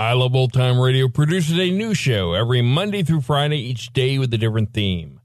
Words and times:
I 0.00 0.12
Love 0.12 0.36
Old 0.36 0.52
Time 0.52 0.78
Radio 0.78 1.08
produces 1.08 1.58
a 1.58 1.72
new 1.72 1.92
show 1.92 2.32
every 2.32 2.62
Monday 2.62 3.02
through 3.02 3.22
Friday, 3.22 3.58
each 3.58 3.92
day 3.92 4.16
with 4.16 4.32
a 4.32 4.38
different 4.38 4.72
theme. 4.72 5.18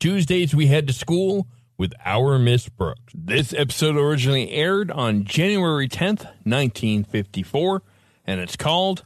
Tuesdays, 0.00 0.52
we 0.52 0.66
head 0.66 0.88
to 0.88 0.92
school 0.92 1.46
with 1.78 1.92
Our 2.04 2.36
Miss 2.36 2.68
Brooks. 2.68 3.12
This 3.14 3.54
episode 3.54 3.94
originally 3.94 4.50
aired 4.50 4.90
on 4.90 5.22
January 5.22 5.88
10th, 5.88 6.24
1954, 6.42 7.82
and 8.26 8.40
it's 8.40 8.56
called 8.56 9.04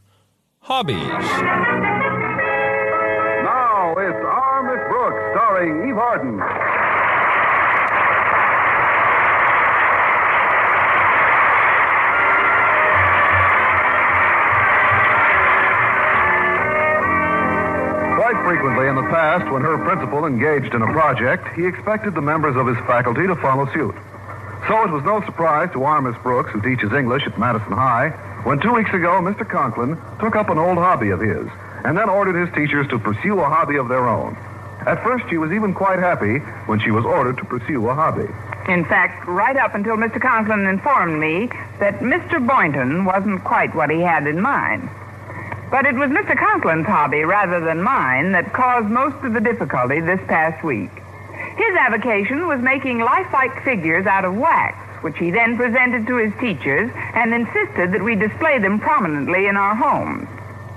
Hobbies. 0.61 0.95
Now 0.95 1.13
it's 3.99 4.25
Our 4.25 4.63
Miss 4.63 4.81
Brooks, 4.89 5.21
starring 5.35 5.87
Eve 5.87 5.97
Arden. 5.99 6.39
Frequently 18.61 18.89
in 18.89 18.95
the 18.95 19.09
past, 19.09 19.51
when 19.51 19.63
her 19.63 19.75
principal 19.79 20.23
engaged 20.23 20.75
in 20.75 20.83
a 20.83 20.93
project, 20.93 21.47
he 21.57 21.65
expected 21.65 22.13
the 22.13 22.21
members 22.21 22.55
of 22.55 22.67
his 22.67 22.77
faculty 22.85 23.25
to 23.25 23.35
follow 23.37 23.65
suit. 23.73 23.95
So 24.67 24.85
it 24.85 24.91
was 24.91 25.03
no 25.03 25.19
surprise 25.25 25.73
to 25.73 25.83
our 25.83 25.99
Miss 25.99 26.15
Brooks, 26.21 26.51
who 26.51 26.61
teaches 26.61 26.93
English 26.93 27.25
at 27.25 27.39
Madison 27.39 27.71
High, 27.71 28.09
when 28.45 28.59
two 28.59 28.71
weeks 28.71 28.93
ago 28.93 29.17
Mr. 29.19 29.49
Conklin 29.49 29.97
took 30.19 30.35
up 30.35 30.49
an 30.51 30.59
old 30.59 30.77
hobby 30.77 31.09
of 31.09 31.19
his 31.19 31.47
and 31.83 31.97
then 31.97 32.07
ordered 32.07 32.37
his 32.37 32.53
teachers 32.53 32.87
to 32.89 32.99
pursue 32.99 33.39
a 33.39 33.49
hobby 33.49 33.77
of 33.77 33.87
their 33.89 34.07
own. 34.07 34.37
At 34.85 35.01
first, 35.03 35.25
she 35.31 35.39
was 35.39 35.51
even 35.51 35.73
quite 35.73 35.97
happy 35.97 36.37
when 36.69 36.79
she 36.81 36.91
was 36.91 37.03
ordered 37.03 37.37
to 37.37 37.45
pursue 37.45 37.89
a 37.89 37.95
hobby. 37.95 38.29
In 38.71 38.85
fact, 38.85 39.27
right 39.27 39.57
up 39.57 39.73
until 39.73 39.97
Mr. 39.97 40.21
Conklin 40.21 40.67
informed 40.67 41.19
me 41.19 41.49
that 41.79 41.99
Mr. 42.01 42.37
Boynton 42.45 43.05
wasn't 43.05 43.43
quite 43.43 43.73
what 43.73 43.89
he 43.89 44.01
had 44.01 44.27
in 44.27 44.39
mind. 44.39 44.87
But 45.71 45.85
it 45.85 45.95
was 45.95 46.09
Mr. 46.09 46.37
Conklin's 46.37 46.85
hobby 46.85 47.23
rather 47.23 47.61
than 47.61 47.81
mine 47.81 48.33
that 48.33 48.51
caused 48.51 48.87
most 48.87 49.15
of 49.23 49.31
the 49.31 49.39
difficulty 49.39 50.01
this 50.01 50.19
past 50.27 50.61
week. 50.65 50.91
His 51.55 51.75
avocation 51.79 52.45
was 52.45 52.59
making 52.59 52.99
lifelike 52.99 53.63
figures 53.63 54.05
out 54.05 54.25
of 54.25 54.35
wax, 54.35 54.75
which 55.01 55.17
he 55.17 55.31
then 55.31 55.55
presented 55.55 56.07
to 56.07 56.17
his 56.17 56.33
teachers 56.41 56.91
and 57.15 57.33
insisted 57.33 57.93
that 57.93 58.03
we 58.03 58.15
display 58.15 58.59
them 58.59 58.81
prominently 58.81 59.47
in 59.47 59.55
our 59.55 59.73
homes. 59.73 60.27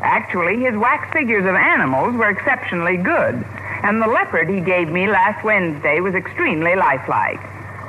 Actually, 0.00 0.60
his 0.60 0.76
wax 0.76 1.12
figures 1.12 1.44
of 1.44 1.56
animals 1.56 2.14
were 2.14 2.30
exceptionally 2.30 2.96
good, 2.96 3.34
and 3.82 4.00
the 4.00 4.06
leopard 4.06 4.48
he 4.48 4.60
gave 4.60 4.88
me 4.88 5.08
last 5.08 5.42
Wednesday 5.44 5.98
was 6.00 6.14
extremely 6.14 6.76
lifelike. 6.76 7.40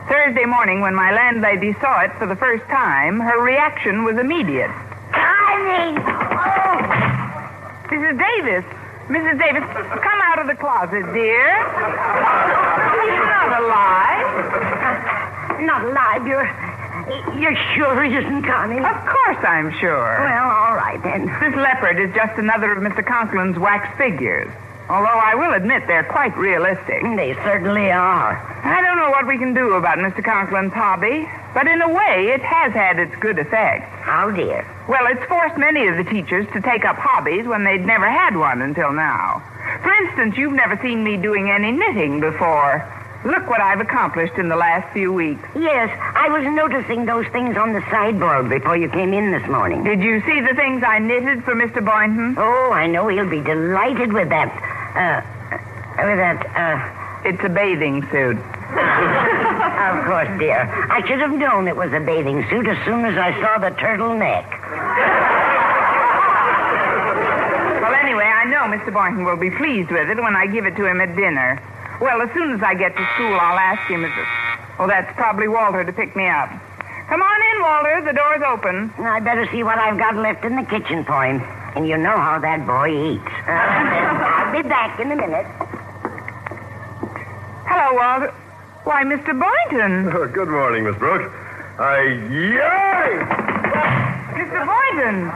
Thursday 0.09 0.46
morning, 0.46 0.81
when 0.81 0.96
my 0.96 1.12
landlady 1.12 1.74
saw 1.81 2.01
it 2.01 2.12
for 2.18 2.25
the 2.25 2.35
first 2.35 2.63
time, 2.66 3.19
her 3.19 3.41
reaction 3.41 4.03
was 4.03 4.18
immediate. 4.18 4.72
Connie! 5.16 5.98
Oh! 6.36 6.78
Mrs. 7.90 8.16
Davis, 8.20 8.66
Mrs. 9.08 9.40
Davis, 9.40 9.64
come 10.03 10.20
out 10.24 10.40
of 10.40 10.48
the 10.48 10.56
closet, 10.56 11.06
dear. 11.14 11.48
He's 13.00 13.25
not 13.25 13.50
alive. 13.62 14.28
Uh, 14.84 15.62
not 15.62 15.86
alive, 15.86 16.28
you're. 16.28 16.50
You're 17.38 17.56
sure 17.75 18.04
he 18.04 18.16
isn't, 18.16 18.44
Connie? 18.44 18.80
Of 18.80 19.06
course 19.06 19.38
I'm 19.46 19.72
sure. 19.80 20.18
Well, 20.20 20.50
all 20.50 20.74
right 20.75 21.00
then. 21.04 21.28
This 21.40 21.54
leopard 21.56 22.00
is 22.00 22.12
just 22.16 22.40
another 22.40 22.72
of 22.72 22.81
Mr. 22.81 23.06
Conklin's 23.06 23.59
wax 23.59 23.96
figures. 23.96 24.52
Although 24.88 25.18
I 25.18 25.34
will 25.34 25.53
admit 25.53 25.88
they're 25.88 26.03
quite 26.03 26.38
realistic. 26.38 27.01
They 27.16 27.34
certainly 27.44 27.90
are. 27.91 28.38
I 28.63 28.81
don't 28.81 28.97
know 28.97 29.09
what 29.09 29.25
we 29.25 29.38
can 29.38 29.53
do 29.53 29.73
about 29.73 29.97
Mr. 29.97 30.23
Conklin's 30.23 30.73
hobby, 30.73 31.28
but 31.56 31.68
in 31.68 31.81
a 31.81 31.90
way 31.90 32.29
it 32.29 32.41
has 32.41 32.72
had 32.72 33.00
its 33.00 33.16
good 33.16 33.40
effects. 33.40 33.90
How, 34.01 34.29
dear? 34.29 34.66
Well, 34.88 35.07
it's 35.07 35.25
forced 35.25 35.57
many 35.57 35.88
of 35.88 35.97
the 35.97 36.03
teachers 36.03 36.45
to 36.53 36.62
take 36.62 36.85
up 36.85 36.97
hobbies 36.97 37.47
when 37.47 37.63
they'd 37.63 37.85
never 37.85 38.07
had 38.07 38.38
one 38.38 38.62
until 38.62 38.94
now. 38.94 39.41
For 39.81 39.91
instance, 39.91 40.38
you've 40.38 40.53
never 40.53 40.78
seen 40.84 41.03
me 41.03 41.18
doing 41.18 41.50
any 41.50 41.72
knitting 41.72 42.19
before. 42.19 42.85
Look 43.25 43.50
what 43.50 43.59
I've 43.59 43.79
accomplished 43.79 44.35
in 44.38 44.50
the 44.50 44.56
last 44.56 44.94
few 44.94 45.12
weeks. 45.12 45.41
Yes, 45.56 45.90
I 46.13 46.29
was 46.29 46.44
noticing 46.45 47.06
those 47.06 47.25
things 47.29 47.57
on 47.57 47.74
the 47.74 47.81
sideboard 47.90 48.50
before 48.50 48.78
you 48.78 48.88
came 48.88 49.16
in 49.16 49.31
this 49.31 49.50
morning. 49.50 49.84
Did 49.84 50.03
you 50.03 50.22
see 50.22 50.41
the 50.41 50.53
things 50.53 50.84
I 50.85 51.00
knitted 51.00 51.44
for 51.44 51.56
Mr. 51.56 51.84
Boynton? 51.84 52.35
Oh, 52.38 52.72
I 52.72 52.85
know 52.85 53.07
he'll 53.07 53.28
be 53.28 53.41
delighted 53.41 54.13
with 54.13 54.29
that. 54.29 54.75
Uh, 54.95 55.22
with 56.03 56.17
that, 56.17 56.45
uh. 56.56 57.01
It's 57.25 57.41
a 57.44 57.50
bathing 57.50 58.03
suit. 58.13 58.38
of 58.38 60.06
course, 60.06 60.29
dear. 60.38 60.69
I 60.94 61.01
should 61.07 61.19
have 61.19 61.33
known 61.33 61.67
it 61.67 61.75
was 61.75 61.91
a 61.91 62.00
bathing 62.00 62.45
suit 62.51 62.67
as 62.67 62.78
soon 62.85 63.03
as 63.03 63.17
I 63.17 63.33
saw 63.41 63.57
the 63.57 63.73
turtleneck. 63.81 64.45
Well, 67.81 67.95
anyway, 67.95 68.29
I 68.29 68.45
know 68.45 68.69
Mr. 68.69 68.94
Boynton 68.94 69.25
will 69.25 69.38
be 69.38 69.50
pleased 69.50 69.89
with 69.89 70.07
it 70.07 70.22
when 70.22 70.35
I 70.35 70.45
give 70.45 70.67
it 70.67 70.75
to 70.75 70.85
him 70.85 71.01
at 71.01 71.16
dinner. 71.16 71.59
Well, 72.00 72.22
as 72.22 72.29
soon 72.35 72.51
as 72.53 72.62
I 72.62 72.75
get 72.75 72.95
to 72.95 73.09
school, 73.16 73.33
I'll 73.33 73.57
ask 73.57 73.89
him 73.89 74.06
if 74.06 74.12
it... 74.16 74.27
Oh, 74.77 74.85
that's 74.85 75.12
probably 75.17 75.47
Walter 75.47 75.83
to 75.83 75.94
pick 75.94 76.16
me 76.16 76.27
up. 76.27 76.50
Come 77.09 77.23
on 77.23 77.41
in, 77.56 77.62
Walter. 77.63 78.01
The 78.06 78.13
door's 78.13 78.44
open. 78.45 78.94
I 79.00 79.19
better 79.19 79.50
see 79.51 79.63
what 79.63 79.79
I've 79.79 79.97
got 79.97 80.16
left 80.16 80.45
in 80.45 80.56
the 80.56 80.63
kitchen 80.63 81.03
for 81.06 81.25
him. 81.25 81.41
And 81.75 81.88
you 81.88 81.97
know 81.97 82.17
how 82.17 82.38
that 82.38 82.67
boy 82.67 83.17
eats. 83.17 83.33
I'll 84.56 84.64
be 84.64 84.70
back 84.70 85.00
in 85.02 85.12
a 85.12 85.16
minute. 85.18 85.46
Hello, 87.68 87.92
Walter. 87.94 88.32
Why, 88.86 89.04
Mr. 89.04 89.36
Boynton. 89.36 90.08
Oh, 90.16 90.28
good 90.30 90.48
morning, 90.48 90.86
Miss 90.86 90.96
Brooks. 90.96 91.28
I. 91.78 92.04
Yay! 92.32 93.20
Mr. 94.32 94.64
Boynton. 94.64 95.28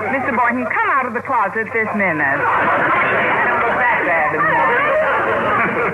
Mr. 0.00 0.32
Boynton, 0.34 0.64
come 0.64 0.88
out 0.88 1.04
of 1.04 1.12
the 1.12 1.20
closet 1.20 1.68
this 1.74 1.92
minute. 1.94 2.24
I 2.24 3.44
don't 3.52 3.68
look 3.68 3.76
that 3.84 4.00
bad 4.08 4.32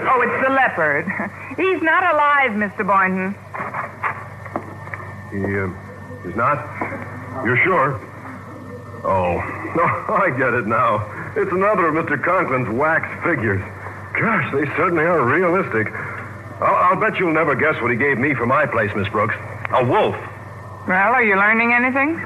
oh, 0.06 0.22
it's 0.22 0.38
the 0.46 0.54
leopard. 0.54 1.10
He's 1.58 1.82
not 1.82 2.04
alive, 2.14 2.52
Mr. 2.52 2.86
Boynton. 2.86 3.34
He, 5.34 5.42
uh, 5.58 5.74
he's 6.22 6.36
not? 6.36 6.62
You're 7.44 7.58
sure? 7.64 7.98
Oh, 9.02 9.42
no, 9.74 10.14
I 10.14 10.30
get 10.38 10.54
it 10.54 10.68
now. 10.68 11.19
It's 11.36 11.52
another 11.52 11.86
of 11.86 11.94
Mr. 11.94 12.20
Conklin's 12.22 12.68
wax 12.70 13.06
figures. 13.24 13.60
Gosh, 14.18 14.52
they 14.52 14.66
certainly 14.76 15.04
are 15.04 15.22
realistic. 15.24 15.92
I'll, 16.60 16.74
I'll 16.74 17.00
bet 17.00 17.18
you'll 17.18 17.32
never 17.32 17.54
guess 17.54 17.80
what 17.80 17.90
he 17.90 17.96
gave 17.96 18.18
me 18.18 18.34
for 18.34 18.46
my 18.46 18.66
place, 18.66 18.90
Miss 18.96 19.08
Brooks. 19.08 19.34
A 19.72 19.84
wolf. 19.84 20.16
Well, 20.88 21.12
are 21.14 21.22
you 21.22 21.36
learning 21.36 21.72
anything? 21.72 22.16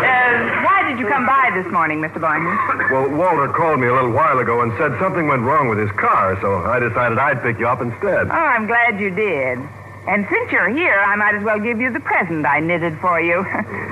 Uh, 0.00 0.62
why 0.64 0.86
did 0.88 0.98
you 1.00 1.06
come 1.08 1.26
by 1.26 1.50
this 1.54 1.66
morning, 1.72 2.00
Mr. 2.00 2.20
Boynton? 2.20 2.56
Well, 2.92 3.08
Walter 3.10 3.48
called 3.52 3.80
me 3.80 3.88
a 3.88 3.92
little 3.94 4.12
while 4.12 4.38
ago 4.38 4.60
and 4.62 4.72
said 4.78 4.96
something 5.00 5.26
went 5.26 5.42
wrong 5.42 5.68
with 5.68 5.78
his 5.78 5.90
car, 5.98 6.38
so 6.40 6.62
I 6.64 6.78
decided 6.78 7.18
I'd 7.18 7.42
pick 7.42 7.58
you 7.58 7.66
up 7.66 7.80
instead. 7.82 8.28
Oh, 8.28 8.32
I'm 8.32 8.66
glad 8.66 9.00
you 9.00 9.10
did. 9.10 9.58
And 10.08 10.26
since 10.30 10.50
you're 10.50 10.68
here, 10.70 10.98
I 10.98 11.14
might 11.16 11.34
as 11.34 11.44
well 11.44 11.60
give 11.60 11.80
you 11.80 11.92
the 11.92 12.00
present 12.00 12.46
I 12.46 12.60
knitted 12.60 12.98
for 13.00 13.20
you. 13.20 13.40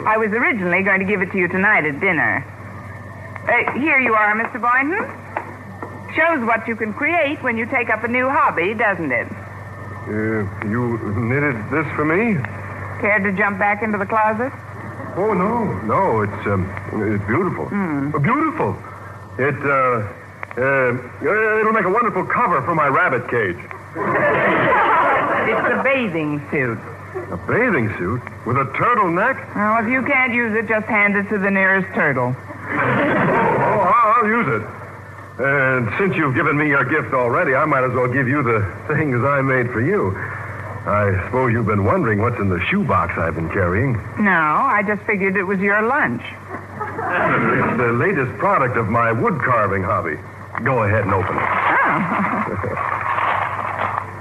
I 0.06 0.16
was 0.16 0.30
originally 0.32 0.82
going 0.82 1.00
to 1.00 1.06
give 1.06 1.20
it 1.22 1.30
to 1.32 1.38
you 1.38 1.48
tonight 1.48 1.84
at 1.84 2.00
dinner. 2.00 2.44
Uh, 3.44 3.78
here 3.78 3.98
you 4.00 4.14
are, 4.14 4.34
Mr. 4.34 4.60
Boynton. 4.60 5.04
Shows 6.16 6.44
what 6.46 6.66
you 6.66 6.74
can 6.76 6.92
create 6.94 7.42
when 7.42 7.56
you 7.58 7.66
take 7.66 7.90
up 7.90 8.02
a 8.04 8.08
new 8.08 8.28
hobby, 8.28 8.72
doesn't 8.74 9.12
it? 9.12 9.28
Uh, 10.08 10.48
you 10.66 10.96
knitted 11.16 11.56
this 11.70 11.86
for 11.94 12.04
me? 12.04 12.40
Care 13.00 13.18
to 13.20 13.32
jump 13.32 13.58
back 13.58 13.82
into 13.82 13.98
the 13.98 14.06
closet? 14.06 14.50
Oh, 15.16 15.34
no, 15.34 15.64
no, 15.82 16.22
it's, 16.22 16.46
um, 16.46 16.64
it's 17.12 17.24
beautiful. 17.26 17.66
Uh, 17.66 18.18
Beautiful. 18.18 18.76
It, 19.38 19.54
uh, 19.62 20.08
uh, 20.56 21.60
it'll 21.60 21.72
make 21.72 21.84
a 21.84 21.90
wonderful 21.90 22.24
cover 22.24 22.62
for 22.62 22.74
my 22.74 22.88
rabbit 22.88 23.28
cage. 23.30 23.58
It's 25.48 25.80
a 25.80 25.82
bathing 25.82 26.42
suit. 26.50 26.78
A 27.32 27.36
bathing 27.48 27.88
suit 27.96 28.20
with 28.46 28.58
a 28.58 28.66
turtleneck? 28.76 29.54
Well, 29.56 29.82
if 29.84 29.90
you 29.90 30.02
can't 30.02 30.32
use 30.34 30.54
it, 30.54 30.68
just 30.68 30.86
hand 30.86 31.16
it 31.16 31.28
to 31.30 31.38
the 31.38 31.50
nearest 31.50 31.88
turtle. 31.94 32.36
Oh, 32.36 33.92
I'll 34.20 34.26
use 34.26 34.46
it. 34.60 34.62
And 35.40 35.88
since 35.98 36.16
you've 36.16 36.34
given 36.34 36.56
me 36.58 36.68
your 36.68 36.84
gift 36.84 37.14
already, 37.14 37.54
I 37.54 37.64
might 37.64 37.84
as 37.84 37.92
well 37.92 38.08
give 38.08 38.28
you 38.28 38.42
the 38.42 38.60
things 38.88 39.24
I 39.24 39.40
made 39.40 39.70
for 39.70 39.80
you. 39.80 40.14
I 40.86 41.12
suppose 41.26 41.52
you've 41.52 41.66
been 41.66 41.84
wondering 41.84 42.18
what's 42.20 42.38
in 42.38 42.48
the 42.48 42.60
shoebox 42.66 43.16
I've 43.16 43.34
been 43.34 43.48
carrying. 43.50 43.92
No, 44.18 44.30
I 44.30 44.82
just 44.86 45.02
figured 45.02 45.36
it 45.36 45.44
was 45.44 45.60
your 45.60 45.80
lunch. 45.82 46.22
It's 46.22 47.76
the 47.78 47.92
latest 47.92 48.36
product 48.38 48.76
of 48.76 48.88
my 48.88 49.12
wood 49.12 49.40
carving 49.40 49.82
hobby. 49.82 50.16
Go 50.64 50.82
ahead 50.82 51.04
and 51.04 51.14
open 51.14 51.36
it. 51.36 51.42
Oh. 51.42 52.94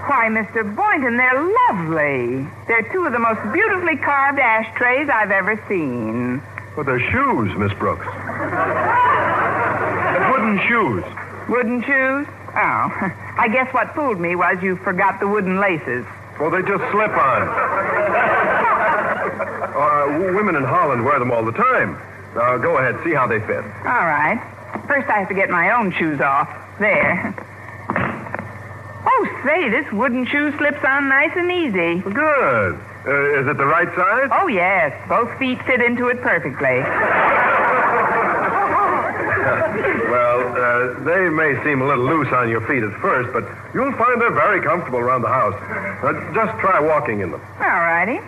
Why, 0.07 0.27
Mr. 0.29 0.63
Boynton, 0.73 1.17
they're 1.17 1.43
lovely. 1.67 2.47
They're 2.67 2.87
two 2.93 3.05
of 3.05 3.11
the 3.11 3.19
most 3.19 3.41
beautifully 3.51 3.97
carved 3.97 4.39
ashtrays 4.39 5.09
I've 5.09 5.31
ever 5.31 5.61
seen. 5.67 6.41
But 6.77 6.85
they're 6.85 6.99
shoes, 7.11 7.53
Miss 7.57 7.73
Brooks. 7.73 8.05
They're 10.15 10.31
wooden 10.31 10.59
shoes. 10.67 11.03
Wooden 11.49 11.81
shoes? 11.83 12.25
Oh, 12.55 13.11
I 13.37 13.49
guess 13.51 13.73
what 13.73 13.93
fooled 13.95 14.19
me 14.19 14.35
was 14.35 14.63
you 14.63 14.77
forgot 14.77 15.19
the 15.19 15.27
wooden 15.27 15.59
laces. 15.59 16.05
Well, 16.39 16.51
they 16.51 16.61
just 16.61 16.83
slip 16.91 17.11
on. 17.11 17.41
Uh, 19.77 20.31
women 20.33 20.55
in 20.55 20.63
Holland 20.63 21.03
wear 21.03 21.19
them 21.19 21.31
all 21.31 21.43
the 21.43 21.51
time. 21.51 21.99
Now, 22.33 22.57
go 22.57 22.77
ahead, 22.77 22.95
see 23.03 23.13
how 23.13 23.27
they 23.27 23.39
fit. 23.41 23.63
All 23.83 24.07
right. 24.07 24.39
First, 24.87 25.09
I 25.09 25.19
have 25.19 25.27
to 25.27 25.33
get 25.35 25.49
my 25.49 25.71
own 25.71 25.91
shoes 25.91 26.21
off. 26.21 26.47
There. 26.79 27.35
Oh, 29.19 29.41
say, 29.43 29.69
this 29.69 29.91
wooden 29.91 30.27
shoe 30.27 30.55
slips 30.57 30.83
on 30.83 31.09
nice 31.09 31.31
and 31.35 31.51
easy. 31.51 32.01
Good. 32.01 32.79
Uh, 33.07 33.39
is 33.41 33.47
it 33.47 33.57
the 33.57 33.65
right 33.65 33.87
size? 33.95 34.29
Oh, 34.31 34.47
yes. 34.47 34.93
Both 35.09 35.35
feet 35.39 35.57
fit 35.65 35.81
into 35.81 36.07
it 36.09 36.21
perfectly. 36.21 36.83
Well, 39.47 40.39
uh, 40.57 40.99
they 41.03 41.29
may 41.29 41.61
seem 41.63 41.81
a 41.81 41.85
little 41.87 42.03
loose 42.05 42.27
on 42.33 42.49
your 42.49 42.61
feet 42.67 42.83
at 42.83 42.91
first, 42.99 43.31
but 43.33 43.43
you'll 43.73 43.93
find 43.93 44.19
they're 44.19 44.31
very 44.31 44.61
comfortable 44.61 44.99
around 44.99 45.21
the 45.21 45.27
house. 45.29 45.53
Uh, 46.03 46.13
just 46.33 46.57
try 46.59 46.79
walking 46.79 47.21
in 47.21 47.31
them. 47.31 47.41
All 47.59 47.67
righty. 47.67 48.19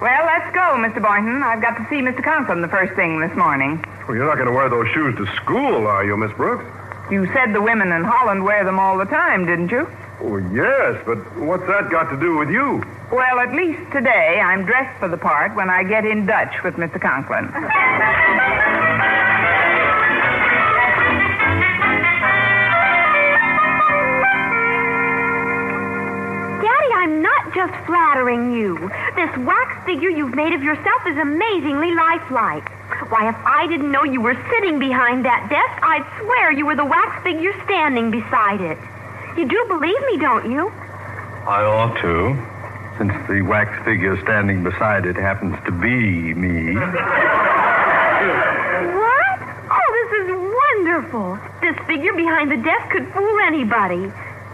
Well, 0.00 0.24
let's 0.24 0.48
go, 0.54 0.80
Mr. 0.80 1.02
Boynton. 1.02 1.42
I've 1.42 1.60
got 1.60 1.76
to 1.76 1.86
see 1.90 2.00
Mr. 2.00 2.24
Conklin 2.24 2.62
the 2.62 2.68
first 2.68 2.94
thing 2.94 3.20
this 3.20 3.36
morning. 3.36 3.84
Well, 4.08 4.16
you're 4.16 4.26
not 4.26 4.36
going 4.36 4.46
to 4.48 4.52
wear 4.52 4.70
those 4.70 4.88
shoes 4.88 5.14
to 5.16 5.26
school, 5.36 5.86
are 5.86 6.04
you, 6.04 6.16
Miss 6.16 6.32
Brooks? 6.32 6.64
You 7.10 7.26
said 7.34 7.52
the 7.52 7.60
women 7.60 7.92
in 7.92 8.02
Holland 8.04 8.42
wear 8.42 8.64
them 8.64 8.78
all 8.78 8.96
the 8.96 9.04
time, 9.04 9.44
didn't 9.44 9.70
you? 9.70 9.86
Oh, 10.22 10.38
yes, 10.54 11.02
but 11.04 11.18
what's 11.36 11.66
that 11.66 11.90
got 11.90 12.08
to 12.10 12.16
do 12.18 12.38
with 12.38 12.48
you? 12.48 12.82
Well, 13.12 13.40
at 13.40 13.52
least 13.52 13.80
today 13.92 14.40
I'm 14.40 14.64
dressed 14.64 14.98
for 15.00 15.08
the 15.08 15.16
part 15.18 15.54
when 15.54 15.68
I 15.68 15.82
get 15.82 16.06
in 16.06 16.24
Dutch 16.24 16.62
with 16.64 16.74
Mr. 16.74 17.00
Conklin. 17.00 17.46
Not 27.50 27.70
just 27.70 27.86
flattering 27.86 28.52
you. 28.52 28.76
This 29.16 29.30
wax 29.38 29.84
figure 29.86 30.10
you've 30.10 30.34
made 30.34 30.52
of 30.52 30.62
yourself 30.62 31.06
is 31.06 31.16
amazingly 31.16 31.94
lifelike. 31.94 32.68
Why, 33.10 33.28
if 33.28 33.36
I 33.44 33.66
didn't 33.66 33.90
know 33.90 34.04
you 34.04 34.20
were 34.20 34.36
sitting 34.50 34.78
behind 34.78 35.24
that 35.24 35.48
desk, 35.48 35.82
I'd 35.82 36.04
swear 36.20 36.52
you 36.52 36.66
were 36.66 36.76
the 36.76 36.84
wax 36.84 37.22
figure 37.22 37.54
standing 37.64 38.10
beside 38.10 38.60
it. 38.60 38.78
You 39.36 39.48
do 39.48 39.64
believe 39.68 40.00
me, 40.06 40.18
don't 40.18 40.50
you? 40.50 40.68
I 41.46 41.64
ought 41.64 41.96
to, 42.02 42.36
since 42.98 43.12
the 43.28 43.42
wax 43.42 43.70
figure 43.84 44.20
standing 44.22 44.62
beside 44.62 45.06
it 45.06 45.16
happens 45.16 45.56
to 45.66 45.72
be 45.72 46.34
me. 46.34 46.74
What? 46.74 46.90
Oh, 49.70 49.88
this 49.98 50.10
is 50.20 50.28
wonderful. 50.30 51.38
This 51.62 51.76
figure 51.86 52.12
behind 52.12 52.50
the 52.50 52.58
desk 52.58 52.90
could 52.90 53.08
fool 53.12 53.38
anybody. 53.46 54.02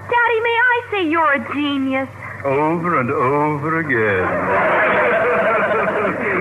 Daddy, 0.06 0.40
may 0.40 0.56
I 0.70 0.82
say 0.90 1.08
you're 1.08 1.32
a 1.32 1.52
genius? 1.52 2.08
Over 2.46 3.00
and 3.00 3.10
over 3.10 3.80
again. 3.80 4.82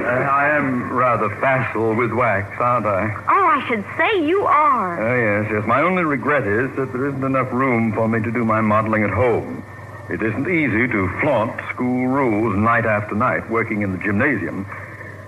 Uh, 0.05 0.07
I 0.07 0.49
am 0.55 0.93
rather 0.93 1.29
facile 1.41 1.95
with 1.95 2.11
wax, 2.13 2.47
aren't 2.59 2.85
I? 2.85 3.11
Oh, 3.27 3.45
I 3.45 3.65
should 3.67 3.83
say 3.97 4.23
you 4.23 4.45
are. 4.45 5.01
Oh, 5.01 5.41
yes, 5.41 5.51
yes. 5.51 5.65
My 5.67 5.81
only 5.81 6.03
regret 6.03 6.45
is 6.45 6.69
that 6.75 6.93
there 6.93 7.07
isn't 7.07 7.23
enough 7.23 7.51
room 7.51 7.91
for 7.91 8.07
me 8.07 8.21
to 8.21 8.31
do 8.31 8.45
my 8.45 8.61
modeling 8.61 9.03
at 9.03 9.09
home. 9.09 9.63
It 10.09 10.21
isn't 10.21 10.47
easy 10.47 10.87
to 10.87 11.09
flaunt 11.21 11.59
school 11.73 12.07
rules 12.07 12.55
night 12.55 12.85
after 12.85 13.15
night 13.15 13.49
working 13.49 13.81
in 13.81 13.93
the 13.93 13.97
gymnasium. 13.97 14.67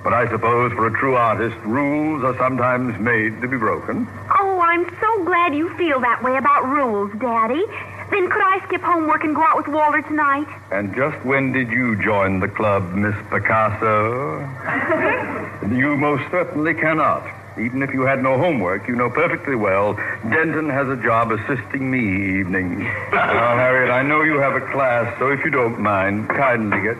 But 0.03 0.13
I 0.13 0.29
suppose 0.29 0.71
for 0.74 0.85
a 0.85 0.91
true 1.00 1.15
artist, 1.15 1.57
rules 1.65 2.24
are 2.24 2.38
sometimes 2.38 3.00
made 3.00 3.41
to 3.41 3.47
be 3.47 3.57
broken. 3.57 4.07
Oh, 4.39 4.59
I'm 4.62 4.85
so 5.01 5.24
glad 5.25 5.56
you 5.56 5.74
feel 5.75 6.00
that 6.01 6.21
way 6.24 6.38
about 6.38 6.68
rules, 6.68 7.12
Daddy. 7.19 7.65
Then 8.09 8.30
could 8.30 8.42
I 8.42 8.62
skip 8.65 8.81
homework 8.81 9.24
and 9.24 9.36
go 9.36 9.42
out 9.42 9.57
with 9.57 9.68
Walter 9.68 10.01
tonight? 10.01 10.48
And 10.71 10.95
just 10.95 11.24
when 11.25 11.51
did 11.51 11.69
you 11.71 12.01
join 12.01 12.39
the 12.39 12.48
club, 12.48 12.94
Miss 12.94 13.15
Picasso? 13.30 14.39
you 15.75 15.98
most 15.98 16.24
certainly 16.31 16.74
cannot. 16.74 17.27
Even 17.59 17.81
if 17.81 17.92
you 17.92 18.04
had 18.04 18.21
no 18.21 18.38
homework, 18.38 18.88
you 18.88 18.95
know 18.95 19.09
perfectly 19.09 19.56
well 19.56 19.95
Denton 20.30 20.69
has 20.69 20.88
a 20.88 20.95
job 20.95 21.31
assisting 21.31 21.89
me 21.89 22.39
evenings. 22.39 22.80
now, 23.12 23.57
Harriet, 23.57 23.92
I 23.92 24.04
know 24.04 24.21
you 24.21 24.38
have 24.38 24.56
a 24.56 24.62
class, 24.71 25.13
so 25.18 25.31
if 25.31 25.44
you 25.44 25.50
don't 25.50 25.80
mind, 25.80 26.30
kindly 26.30 26.81
get. 26.81 26.98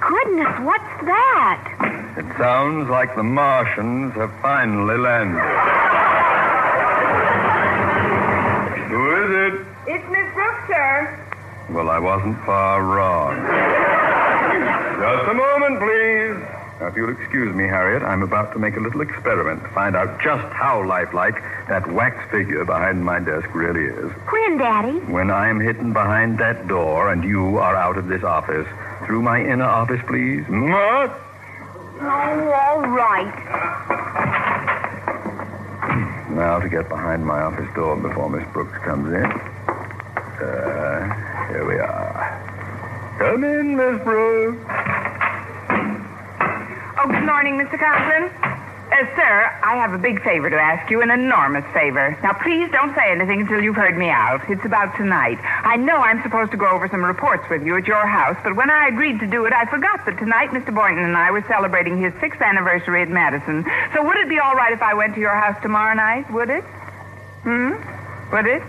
Goodness, 0.00 0.58
what's 0.60 1.04
that? 1.06 2.14
It 2.18 2.26
sounds 2.36 2.90
like 2.90 3.14
the 3.14 3.22
Martians 3.22 4.12
have 4.14 4.32
finally 4.42 4.98
landed. 4.98 5.38
Who 8.88 9.17
is 9.28 9.52
it? 9.52 9.66
It's 9.86 10.10
Miss 10.10 10.34
Brooks, 10.34 10.66
sir. 10.68 11.24
Well, 11.70 11.90
I 11.90 11.98
wasn't 11.98 12.42
far 12.44 12.82
wrong. 12.82 13.36
Just 15.00 15.28
a 15.28 15.34
moment, 15.34 15.78
please. 15.80 16.58
Now, 16.80 16.86
if 16.86 16.96
you'll 16.96 17.10
excuse 17.10 17.54
me, 17.54 17.64
Harriet, 17.64 18.02
I'm 18.02 18.22
about 18.22 18.52
to 18.52 18.58
make 18.58 18.76
a 18.76 18.80
little 18.80 19.00
experiment 19.00 19.62
to 19.64 19.68
find 19.70 19.96
out 19.96 20.20
just 20.22 20.46
how 20.54 20.86
lifelike 20.86 21.34
that 21.68 21.90
wax 21.92 22.16
figure 22.30 22.64
behind 22.64 23.04
my 23.04 23.18
desk 23.18 23.52
really 23.52 23.84
is. 23.84 24.12
When, 24.30 24.58
Daddy? 24.58 24.98
When 25.12 25.30
I 25.30 25.48
am 25.48 25.60
hidden 25.60 25.92
behind 25.92 26.38
that 26.38 26.68
door 26.68 27.12
and 27.12 27.24
you 27.24 27.58
are 27.58 27.74
out 27.76 27.98
of 27.98 28.06
this 28.06 28.22
office, 28.22 28.66
through 29.06 29.22
my 29.22 29.40
inner 29.40 29.64
office, 29.64 30.00
please. 30.06 30.44
What? 30.48 31.10
Oh, 32.00 32.52
all 32.52 32.86
right. 32.86 34.07
Now 36.38 36.60
to 36.60 36.68
get 36.68 36.88
behind 36.88 37.26
my 37.26 37.42
office 37.42 37.66
door 37.74 37.96
before 37.96 38.30
Miss 38.30 38.46
Brooks 38.52 38.78
comes 38.84 39.12
in. 39.12 39.24
Uh, 39.24 41.48
here 41.50 41.66
we 41.66 41.74
are. 41.80 43.18
Come 43.18 43.42
in, 43.42 43.74
Miss 43.74 44.00
Brooks. 44.04 44.62
Oh, 46.94 47.10
good 47.10 47.26
morning, 47.26 47.58
Mr. 47.58 47.74
Conklin. 47.74 48.30
Uh, 48.30 49.02
sir, 49.18 49.47
I 49.68 49.76
have 49.76 49.92
a 49.92 49.98
big 49.98 50.24
favor 50.24 50.48
to 50.48 50.56
ask 50.56 50.90
you, 50.90 51.02
an 51.02 51.10
enormous 51.10 51.64
favor. 51.74 52.16
Now, 52.22 52.32
please 52.32 52.70
don't 52.72 52.94
say 52.94 53.12
anything 53.12 53.42
until 53.42 53.60
you've 53.60 53.76
heard 53.76 53.98
me 53.98 54.08
out. 54.08 54.40
It's 54.48 54.64
about 54.64 54.96
tonight. 54.96 55.36
I 55.44 55.76
know 55.76 55.98
I'm 55.98 56.22
supposed 56.22 56.52
to 56.52 56.56
go 56.56 56.70
over 56.70 56.88
some 56.88 57.04
reports 57.04 57.44
with 57.50 57.62
you 57.66 57.76
at 57.76 57.86
your 57.86 58.06
house, 58.06 58.38
but 58.42 58.56
when 58.56 58.70
I 58.70 58.88
agreed 58.88 59.20
to 59.20 59.26
do 59.26 59.44
it, 59.44 59.52
I 59.52 59.66
forgot 59.66 60.06
that 60.06 60.16
tonight 60.16 60.48
Mr. 60.56 60.74
Boynton 60.74 61.04
and 61.04 61.14
I 61.14 61.30
were 61.30 61.44
celebrating 61.46 62.00
his 62.00 62.14
sixth 62.18 62.40
anniversary 62.40 63.02
at 63.02 63.10
Madison. 63.10 63.66
So 63.92 64.02
would 64.02 64.16
it 64.16 64.30
be 64.30 64.38
all 64.38 64.54
right 64.54 64.72
if 64.72 64.80
I 64.80 64.94
went 64.94 65.14
to 65.16 65.20
your 65.20 65.34
house 65.34 65.60
tomorrow 65.60 65.94
night? 65.94 66.32
Would 66.32 66.48
it? 66.48 66.64
Hmm? 67.44 67.72
Would 68.32 68.46
it? 68.46 68.62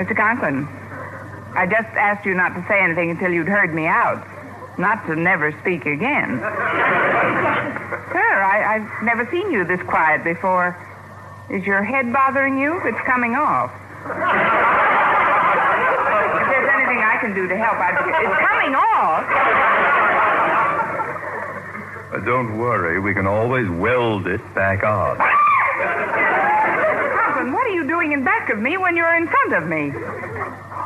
Mr. 0.00 0.16
Conklin, 0.16 0.64
I 1.52 1.66
just 1.66 1.92
asked 1.92 2.24
you 2.24 2.32
not 2.32 2.54
to 2.54 2.64
say 2.68 2.80
anything 2.80 3.10
until 3.10 3.30
you'd 3.30 3.48
heard 3.48 3.74
me 3.74 3.86
out. 3.86 4.26
Not 4.78 5.04
to 5.08 5.14
never 5.14 5.52
speak 5.60 5.84
again. 5.84 6.40
Sir, 8.12 8.42
I, 8.42 8.76
I've 8.76 9.02
never 9.02 9.26
seen 9.30 9.50
you 9.50 9.64
this 9.64 9.80
quiet 9.88 10.22
before. 10.22 10.76
Is 11.48 11.64
your 11.64 11.82
head 11.82 12.12
bothering 12.12 12.58
you? 12.58 12.78
It's 12.84 13.00
coming 13.06 13.34
off. 13.34 13.72
if 14.04 14.08
there's 16.48 16.68
anything 16.68 16.98
I 17.00 17.16
can 17.20 17.34
do 17.34 17.48
to 17.48 17.56
help, 17.56 17.78
I'd. 17.80 17.96
It's 17.96 18.38
coming 18.48 18.74
off? 18.74 19.24
Uh, 22.12 22.20
don't 22.26 22.58
worry, 22.58 23.00
we 23.00 23.14
can 23.14 23.26
always 23.26 23.68
weld 23.70 24.26
it 24.26 24.42
back 24.54 24.84
on. 24.84 25.16
Conklin, 27.16 27.52
what 27.52 27.66
are 27.66 27.74
you 27.74 27.86
doing 27.88 28.12
in 28.12 28.24
back 28.24 28.50
of 28.50 28.58
me 28.58 28.76
when 28.76 28.94
you're 28.94 29.14
in 29.16 29.26
front 29.26 29.54
of 29.54 29.66
me? 29.66 29.90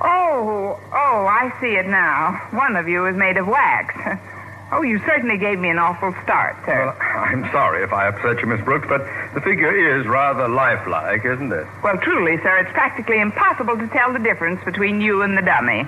Oh, 0.02 0.78
oh, 0.92 1.26
I 1.26 1.52
see 1.60 1.74
it 1.74 1.86
now. 1.88 2.40
One 2.52 2.76
of 2.76 2.88
you 2.88 3.06
is 3.06 3.16
made 3.16 3.36
of 3.36 3.48
wax. 3.48 4.20
Oh, 4.72 4.82
you 4.82 4.98
certainly 5.06 5.38
gave 5.38 5.60
me 5.60 5.70
an 5.70 5.78
awful 5.78 6.12
start, 6.24 6.56
sir. 6.66 6.86
Well, 6.86 6.96
I'm 7.00 7.44
sorry 7.52 7.84
if 7.84 7.92
I 7.92 8.08
upset 8.08 8.40
you, 8.40 8.46
Miss 8.46 8.60
Brooks, 8.62 8.86
but 8.88 9.06
the 9.34 9.40
figure 9.40 9.70
is 9.70 10.06
rather 10.06 10.48
lifelike, 10.48 11.24
isn't 11.24 11.52
it? 11.52 11.66
Well, 11.84 11.96
truly, 11.98 12.36
sir, 12.42 12.58
it's 12.58 12.72
practically 12.72 13.20
impossible 13.20 13.78
to 13.78 13.86
tell 13.88 14.12
the 14.12 14.18
difference 14.18 14.62
between 14.64 15.00
you 15.00 15.22
and 15.22 15.38
the 15.38 15.42
dummy. 15.42 15.84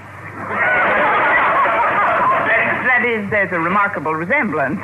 that 2.87 3.04
is, 3.04 3.28
there's 3.30 3.50
a 3.52 3.58
remarkable 3.58 4.14
resemblance. 4.14 4.80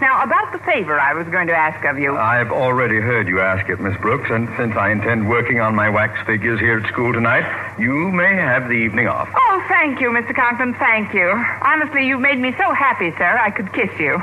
Now, 0.00 0.22
about 0.22 0.52
the 0.52 0.58
favor 0.60 0.98
I 0.98 1.12
was 1.12 1.26
going 1.26 1.48
to 1.48 1.54
ask 1.54 1.84
of 1.84 1.98
you. 1.98 2.16
I've 2.16 2.52
already 2.52 3.00
heard 3.00 3.26
you 3.26 3.40
ask 3.40 3.68
it, 3.68 3.80
Miss 3.80 3.96
Brooks, 4.00 4.30
and 4.30 4.48
since 4.56 4.76
I 4.76 4.90
intend 4.90 5.28
working 5.28 5.60
on 5.60 5.74
my 5.74 5.88
wax 5.88 6.24
figures 6.24 6.60
here 6.60 6.78
at 6.78 6.88
school 6.88 7.12
tonight, 7.12 7.44
you 7.80 8.12
may 8.12 8.36
have 8.36 8.68
the 8.68 8.74
evening 8.74 9.08
off. 9.08 9.28
Oh, 9.34 9.64
thank 9.66 10.00
you, 10.00 10.10
Mr. 10.10 10.34
Conklin, 10.34 10.74
thank 10.74 11.14
you. 11.14 11.28
Honestly, 11.62 12.06
you've 12.06 12.20
made 12.20 12.38
me 12.38 12.52
so 12.52 12.72
happy, 12.72 13.10
sir, 13.18 13.38
I 13.42 13.50
could 13.50 13.72
kiss 13.72 13.90
you. 13.98 14.22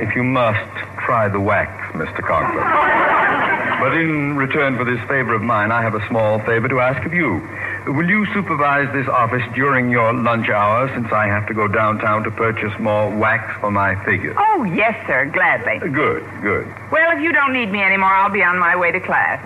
If 0.00 0.16
you 0.16 0.24
must, 0.24 0.72
try 1.04 1.28
the 1.28 1.40
wax, 1.40 1.70
Mr. 1.92 2.24
Conklin. 2.24 2.64
but 3.80 3.92
in 3.94 4.36
return 4.36 4.78
for 4.78 4.84
this 4.84 5.00
favor 5.06 5.34
of 5.34 5.42
mine, 5.42 5.70
I 5.70 5.82
have 5.82 5.94
a 5.94 6.06
small 6.08 6.38
favor 6.40 6.68
to 6.68 6.80
ask 6.80 7.04
of 7.04 7.12
you. 7.12 7.46
Will 7.86 8.08
you 8.08 8.26
supervise 8.34 8.92
this 8.92 9.08
office 9.08 9.42
during 9.54 9.90
your 9.90 10.12
lunch 10.12 10.48
hour 10.48 10.88
since 10.94 11.10
I 11.12 11.26
have 11.26 11.46
to 11.48 11.54
go 11.54 11.66
downtown 11.66 12.22
to 12.24 12.30
purchase 12.30 12.72
more 12.78 13.10
wax 13.16 13.58
for 13.60 13.70
my 13.70 13.94
figures? 14.04 14.36
Oh, 14.38 14.64
yes, 14.64 14.94
sir, 15.06 15.24
gladly. 15.32 15.78
Good, 15.78 16.22
good. 16.42 16.66
Well, 16.92 17.10
if 17.16 17.22
you 17.22 17.32
don't 17.32 17.52
need 17.52 17.70
me 17.72 17.82
anymore, 17.82 18.10
I'll 18.12 18.30
be 18.30 18.42
on 18.42 18.58
my 18.58 18.76
way 18.76 18.92
to 18.92 19.00
class. 19.00 19.40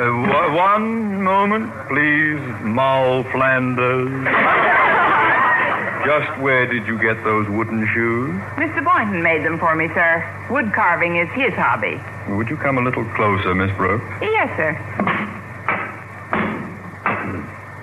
Uh, 0.00 0.54
one 0.56 1.22
moment, 1.22 1.70
please, 1.88 2.40
Moll 2.64 3.22
Flanders. 3.24 4.08
Just 6.06 6.40
where 6.40 6.66
did 6.66 6.86
you 6.86 6.98
get 6.98 7.22
those 7.24 7.46
wooden 7.50 7.86
shoes? 7.92 8.30
Mr. 8.56 8.82
Boynton 8.82 9.22
made 9.22 9.44
them 9.44 9.58
for 9.58 9.76
me, 9.76 9.88
sir. 9.88 10.24
Wood 10.50 10.72
carving 10.72 11.16
is 11.16 11.28
his 11.34 11.52
hobby. 11.52 12.00
Would 12.34 12.48
you 12.48 12.56
come 12.56 12.78
a 12.78 12.82
little 12.82 13.04
closer, 13.14 13.54
Miss 13.54 13.70
Brooks? 13.76 14.04
Yes, 14.22 14.48
sir. 14.56 15.36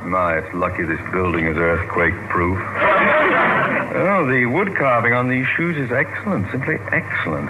My, 0.08 0.38
it's 0.38 0.54
lucky 0.54 0.84
this 0.84 1.02
building 1.12 1.48
is 1.48 1.58
earthquake 1.58 2.16
proof. 2.30 2.58
oh, 2.58 4.26
the 4.26 4.46
wood 4.46 4.74
carving 4.78 5.12
on 5.12 5.28
these 5.28 5.46
shoes 5.58 5.76
is 5.76 5.92
excellent, 5.92 6.50
simply 6.50 6.76
excellent. 6.94 7.50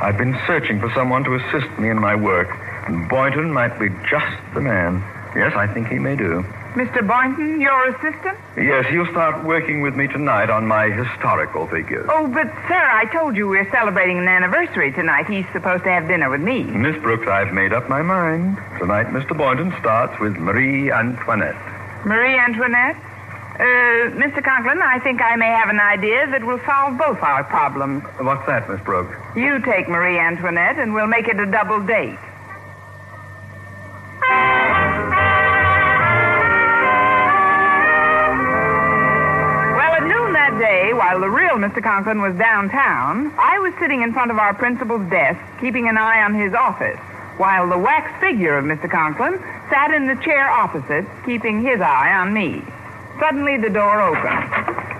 I've 0.00 0.16
been 0.16 0.38
searching 0.46 0.78
for 0.78 0.88
someone 0.94 1.24
to 1.24 1.34
assist 1.34 1.66
me 1.80 1.90
in 1.90 1.98
my 1.98 2.14
work, 2.14 2.48
and 2.86 3.08
Boynton 3.08 3.52
might 3.52 3.76
be 3.80 3.88
just 4.08 4.38
the 4.54 4.60
man. 4.60 5.02
Yes, 5.34 5.54
I 5.56 5.66
think 5.66 5.88
he 5.88 5.98
may 5.98 6.14
do. 6.14 6.44
Mr. 6.74 7.04
Boynton, 7.04 7.60
your 7.60 7.88
assistant? 7.88 8.38
Yes, 8.56 8.86
he'll 8.86 9.10
start 9.10 9.44
working 9.44 9.80
with 9.80 9.96
me 9.96 10.06
tonight 10.06 10.48
on 10.48 10.64
my 10.64 10.88
historical 10.90 11.66
figures. 11.66 12.06
Oh, 12.08 12.28
but, 12.28 12.46
sir, 12.68 12.88
I 12.92 13.06
told 13.12 13.34
you 13.34 13.48
we're 13.48 13.68
celebrating 13.72 14.18
an 14.18 14.28
anniversary 14.28 14.92
tonight. 14.92 15.26
He's 15.26 15.46
supposed 15.52 15.82
to 15.84 15.90
have 15.90 16.06
dinner 16.06 16.30
with 16.30 16.40
me. 16.40 16.62
Miss 16.62 16.96
Brooks, 17.02 17.26
I've 17.26 17.52
made 17.52 17.72
up 17.72 17.88
my 17.88 18.02
mind. 18.02 18.58
Tonight, 18.78 19.06
Mr. 19.06 19.36
Boynton 19.36 19.74
starts 19.80 20.20
with 20.20 20.36
Marie 20.36 20.92
Antoinette. 20.92 21.75
Marie 22.06 22.38
Antoinette? 22.38 22.94
Uh, 23.58 24.14
Mr. 24.14 24.44
Conklin, 24.44 24.80
I 24.80 25.00
think 25.00 25.20
I 25.20 25.34
may 25.34 25.48
have 25.50 25.68
an 25.70 25.80
idea 25.80 26.28
that 26.30 26.44
will 26.44 26.60
solve 26.64 26.96
both 26.96 27.20
our 27.20 27.42
problems. 27.42 28.04
What's 28.20 28.46
that, 28.46 28.70
Miss 28.70 28.80
Brooks? 28.82 29.16
You 29.34 29.58
take 29.60 29.88
Marie 29.88 30.16
Antoinette, 30.16 30.78
and 30.78 30.94
we'll 30.94 31.08
make 31.08 31.26
it 31.26 31.40
a 31.40 31.46
double 31.46 31.80
date. 31.84 32.18
Well, 39.76 39.92
at 39.92 40.04
noon 40.06 40.32
that 40.32 40.56
day, 40.58 40.92
while 40.94 41.20
the 41.20 41.28
real 41.28 41.56
Mr. 41.56 41.82
Conklin 41.82 42.22
was 42.22 42.34
downtown, 42.36 43.32
I 43.38 43.58
was 43.58 43.74
sitting 43.80 44.02
in 44.02 44.12
front 44.12 44.30
of 44.30 44.38
our 44.38 44.54
principal's 44.54 45.08
desk, 45.10 45.40
keeping 45.60 45.88
an 45.88 45.98
eye 45.98 46.22
on 46.22 46.34
his 46.34 46.54
office, 46.54 46.98
while 47.38 47.68
the 47.68 47.78
wax 47.78 48.10
figure 48.20 48.56
of 48.58 48.64
Mr. 48.64 48.90
Conklin 48.90 49.38
sat 49.70 49.92
in 49.92 50.06
the 50.06 50.16
chair 50.24 50.48
opposite, 50.48 51.04
keeping 51.24 51.60
his 51.62 51.80
eye 51.80 52.12
on 52.14 52.32
me. 52.32 52.62
Suddenly, 53.20 53.56
the 53.58 53.70
door 53.70 54.00
opened. 54.02 54.44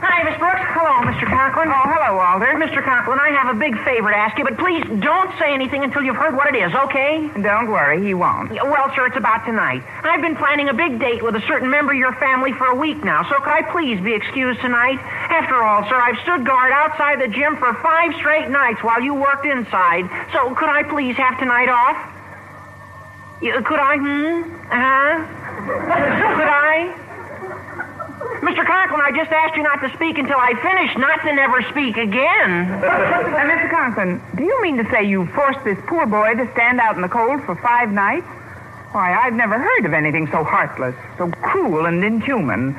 Hi, 0.00 0.22
Miss 0.24 0.38
Brooks. 0.38 0.60
Hello, 0.72 1.04
Mr. 1.04 1.24
Conklin. 1.28 1.68
Oh, 1.68 1.84
hello, 1.84 2.16
Walter. 2.16 2.52
Mr. 2.56 2.80
Conklin, 2.84 3.18
I 3.20 3.28
have 3.32 3.54
a 3.54 3.58
big 3.58 3.76
favor 3.84 4.08
to 4.10 4.16
ask 4.16 4.36
you, 4.38 4.44
but 4.44 4.56
please 4.56 4.84
don't 5.00 5.28
say 5.38 5.52
anything 5.52 5.84
until 5.84 6.00
you've 6.02 6.16
heard 6.16 6.36
what 6.36 6.48
it 6.48 6.56
is, 6.56 6.72
okay? 6.88 7.28
Don't 7.42 7.68
worry, 7.68 8.00
he 8.04 8.14
won't. 8.14 8.52
Yeah, 8.54 8.64
Well, 8.64 8.88
sir, 8.94 9.06
it's 9.06 9.16
about 9.16 9.44
tonight. 9.44 9.82
I've 10.04 10.20
been 10.20 10.36
planning 10.36 10.68
a 10.68 10.74
big 10.74 10.98
date 11.00 11.22
with 11.24 11.36
a 11.36 11.44
certain 11.48 11.68
member 11.68 11.92
of 11.92 11.98
your 11.98 12.12
family 12.16 12.52
for 12.52 12.66
a 12.68 12.74
week 12.76 13.04
now, 13.04 13.24
so 13.28 13.36
could 13.40 13.52
I 13.52 13.62
please 13.72 14.00
be 14.00 14.14
excused 14.14 14.60
tonight? 14.60 14.96
After 15.28 15.60
all, 15.62 15.84
sir, 15.88 15.96
I've 15.96 16.18
stood 16.24 16.46
guard 16.46 16.72
outside 16.72 17.20
the 17.20 17.28
gym 17.28 17.56
for 17.56 17.74
five 17.84 18.14
straight 18.16 18.48
nights 18.48 18.80
while 18.82 19.00
you 19.02 19.12
worked 19.14 19.44
inside, 19.44 20.08
so 20.32 20.54
could 20.54 20.68
I 20.70 20.84
please 20.84 21.16
have 21.16 21.38
tonight 21.38 21.68
off? 21.68 22.15
Could 23.40 23.80
I? 23.80 23.96
Hmm? 23.96 24.42
Uh-huh. 24.72 25.16
could 26.36 26.48
I? 26.48 27.02
Mr. 28.40 28.64
Conklin, 28.64 29.00
I 29.00 29.12
just 29.14 29.30
asked 29.30 29.56
you 29.56 29.62
not 29.62 29.82
to 29.82 29.92
speak 29.94 30.18
until 30.18 30.38
I 30.38 30.54
finish, 30.62 30.96
not 30.96 31.20
to 31.22 31.32
never 31.32 31.62
speak 31.70 31.96
again. 31.96 32.70
Uh, 32.70 33.44
Mr. 33.44 33.70
Conklin, 33.70 34.22
do 34.36 34.44
you 34.44 34.62
mean 34.62 34.76
to 34.76 34.88
say 34.90 35.04
you 35.04 35.26
forced 35.34 35.62
this 35.64 35.78
poor 35.86 36.06
boy 36.06 36.34
to 36.34 36.50
stand 36.52 36.80
out 36.80 36.96
in 36.96 37.02
the 37.02 37.08
cold 37.08 37.42
for 37.44 37.56
five 37.56 37.90
nights? 37.90 38.26
Why, 38.92 39.14
I've 39.14 39.34
never 39.34 39.58
heard 39.58 39.84
of 39.84 39.92
anything 39.92 40.26
so 40.28 40.44
heartless, 40.44 40.94
so 41.18 41.30
cruel 41.42 41.86
and 41.86 42.02
inhuman. 42.04 42.72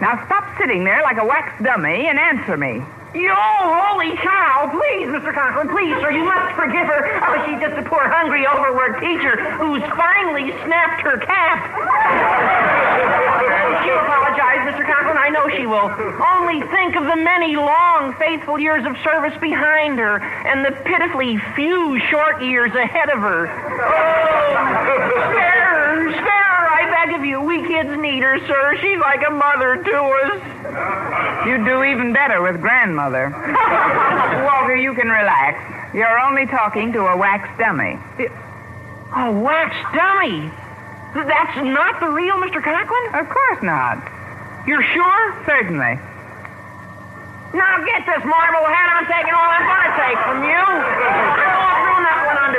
Now 0.00 0.22
stop 0.26 0.58
sitting 0.58 0.84
there 0.84 1.02
like 1.02 1.18
a 1.18 1.24
wax 1.24 1.62
dummy 1.62 2.08
and 2.08 2.18
answer 2.18 2.56
me. 2.56 2.82
You 3.14 3.32
holy 3.32 4.16
cow! 4.16 4.68
Please, 4.72 5.08
Mr. 5.08 5.32
Conklin, 5.32 5.68
please, 5.68 5.96
sir, 6.02 6.10
you 6.10 6.24
must 6.24 6.54
forgive 6.54 6.86
her. 6.86 7.00
Oh, 7.24 7.46
she's 7.46 7.60
just 7.60 7.78
a 7.78 7.82
poor, 7.88 8.04
hungry, 8.08 8.46
overworked 8.46 9.00
teacher 9.00 9.40
who's 9.56 9.82
finally 9.96 10.52
snapped 10.66 11.00
her 11.02 11.16
cap. 11.24 11.58
She'll 13.84 14.00
apologize, 14.04 14.68
Mr. 14.68 14.84
Conklin. 14.84 15.16
I 15.16 15.30
know 15.30 15.48
she 15.56 15.64
will. 15.66 15.88
Only 16.36 16.60
think 16.68 16.96
of 16.96 17.04
the 17.04 17.16
many 17.16 17.56
long, 17.56 18.14
faithful 18.18 18.58
years 18.58 18.84
of 18.84 18.96
service 19.02 19.36
behind 19.40 19.98
her 19.98 20.18
and 20.20 20.64
the 20.64 20.72
pitifully 20.84 21.38
few 21.54 21.98
short 22.10 22.42
years 22.42 22.74
ahead 22.74 23.08
of 23.08 23.20
her. 23.20 23.48
Oh, 23.48 24.52
spare 25.32 25.66
her, 25.72 26.12
spare 26.12 26.35
beg 27.06 27.14
of 27.14 27.24
you. 27.24 27.40
We 27.40 27.66
kids 27.66 27.90
need 27.98 28.22
her, 28.22 28.38
sir. 28.46 28.78
She's 28.80 28.98
like 28.98 29.22
a 29.26 29.30
mother 29.30 29.82
to 29.82 29.98
us. 30.26 31.46
You'd 31.46 31.64
do 31.64 31.84
even 31.84 32.12
better 32.12 32.42
with 32.42 32.60
grandmother. 32.60 33.30
Walter, 34.44 34.76
you 34.76 34.94
can 34.94 35.08
relax. 35.08 35.94
You're 35.94 36.18
only 36.20 36.46
talking 36.46 36.92
to 36.92 37.06
a 37.06 37.16
wax 37.16 37.48
dummy. 37.58 37.98
A 39.16 39.30
wax 39.32 39.74
dummy? 39.94 40.50
That's 41.14 41.56
not 41.64 42.00
the 42.00 42.08
real 42.10 42.36
Mr. 42.36 42.62
Conklin? 42.62 43.14
Of 43.14 43.28
course 43.28 43.62
not. 43.62 44.02
You're 44.66 44.82
sure? 44.82 45.44
Certainly. 45.46 45.98
Now 47.54 47.78
get 47.86 48.04
this 48.04 48.24
marble 48.26 48.66
head. 48.66 48.88
I'm 48.90 49.06
taking 49.06 49.32
all 49.32 49.48
I'm 49.48 49.64
going 49.64 49.86
to 49.86 49.96
take 50.02 50.18
from 50.26 50.44
you. 50.44 51.65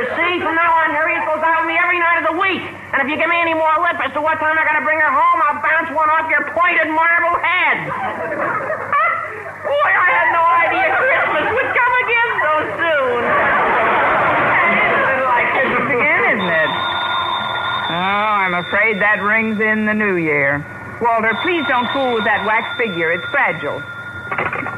That 0.08 0.16
sea. 0.16 0.40
From 0.40 0.56
now 0.56 0.72
on, 0.72 0.96
Harriet 0.96 1.20
goes 1.28 1.44
out 1.44 1.60
with 1.60 1.68
me 1.68 1.76
every 1.76 2.00
night 2.00 2.24
of 2.24 2.32
the 2.32 2.38
week. 2.40 2.64
And 2.96 3.04
if 3.04 3.12
you 3.12 3.20
give 3.20 3.28
me 3.28 3.36
any 3.44 3.52
more 3.52 3.76
lip 3.84 4.00
as 4.00 4.16
to 4.16 4.24
what 4.24 4.40
time 4.40 4.56
I 4.56 4.64
got 4.64 4.80
to 4.80 4.86
bring 4.88 5.00
her 5.04 5.12
home, 5.12 5.38
I'll 5.44 5.60
bounce 5.60 5.92
one 5.92 6.08
off 6.08 6.32
your 6.32 6.48
pointed 6.56 6.88
marble 6.88 7.36
head. 7.44 7.78
Boy, 9.68 9.90
I 9.92 10.10
had 10.16 10.30
no 10.32 10.44
idea 10.48 10.86
Christmas 10.96 11.46
would 11.52 11.72
come 11.76 11.94
again 12.08 12.30
so 12.40 12.52
soon. 12.80 13.20
It's 14.80 14.96
a 14.96 15.04
little 15.12 15.28
like 15.28 15.48
Christmas 15.60 15.86
again, 15.92 16.22
isn't 16.40 16.54
it? 16.56 16.72
Oh, 17.92 18.32
I'm 18.48 18.56
afraid 18.64 19.04
that 19.04 19.20
rings 19.20 19.60
in 19.60 19.84
the 19.84 19.94
new 19.94 20.16
year. 20.16 20.64
Walter, 21.04 21.36
please 21.44 21.68
don't 21.68 21.92
fool 21.92 22.16
with 22.16 22.24
that 22.24 22.48
wax 22.48 22.64
figure. 22.80 23.12
It's 23.12 23.28
fragile. 23.28 23.84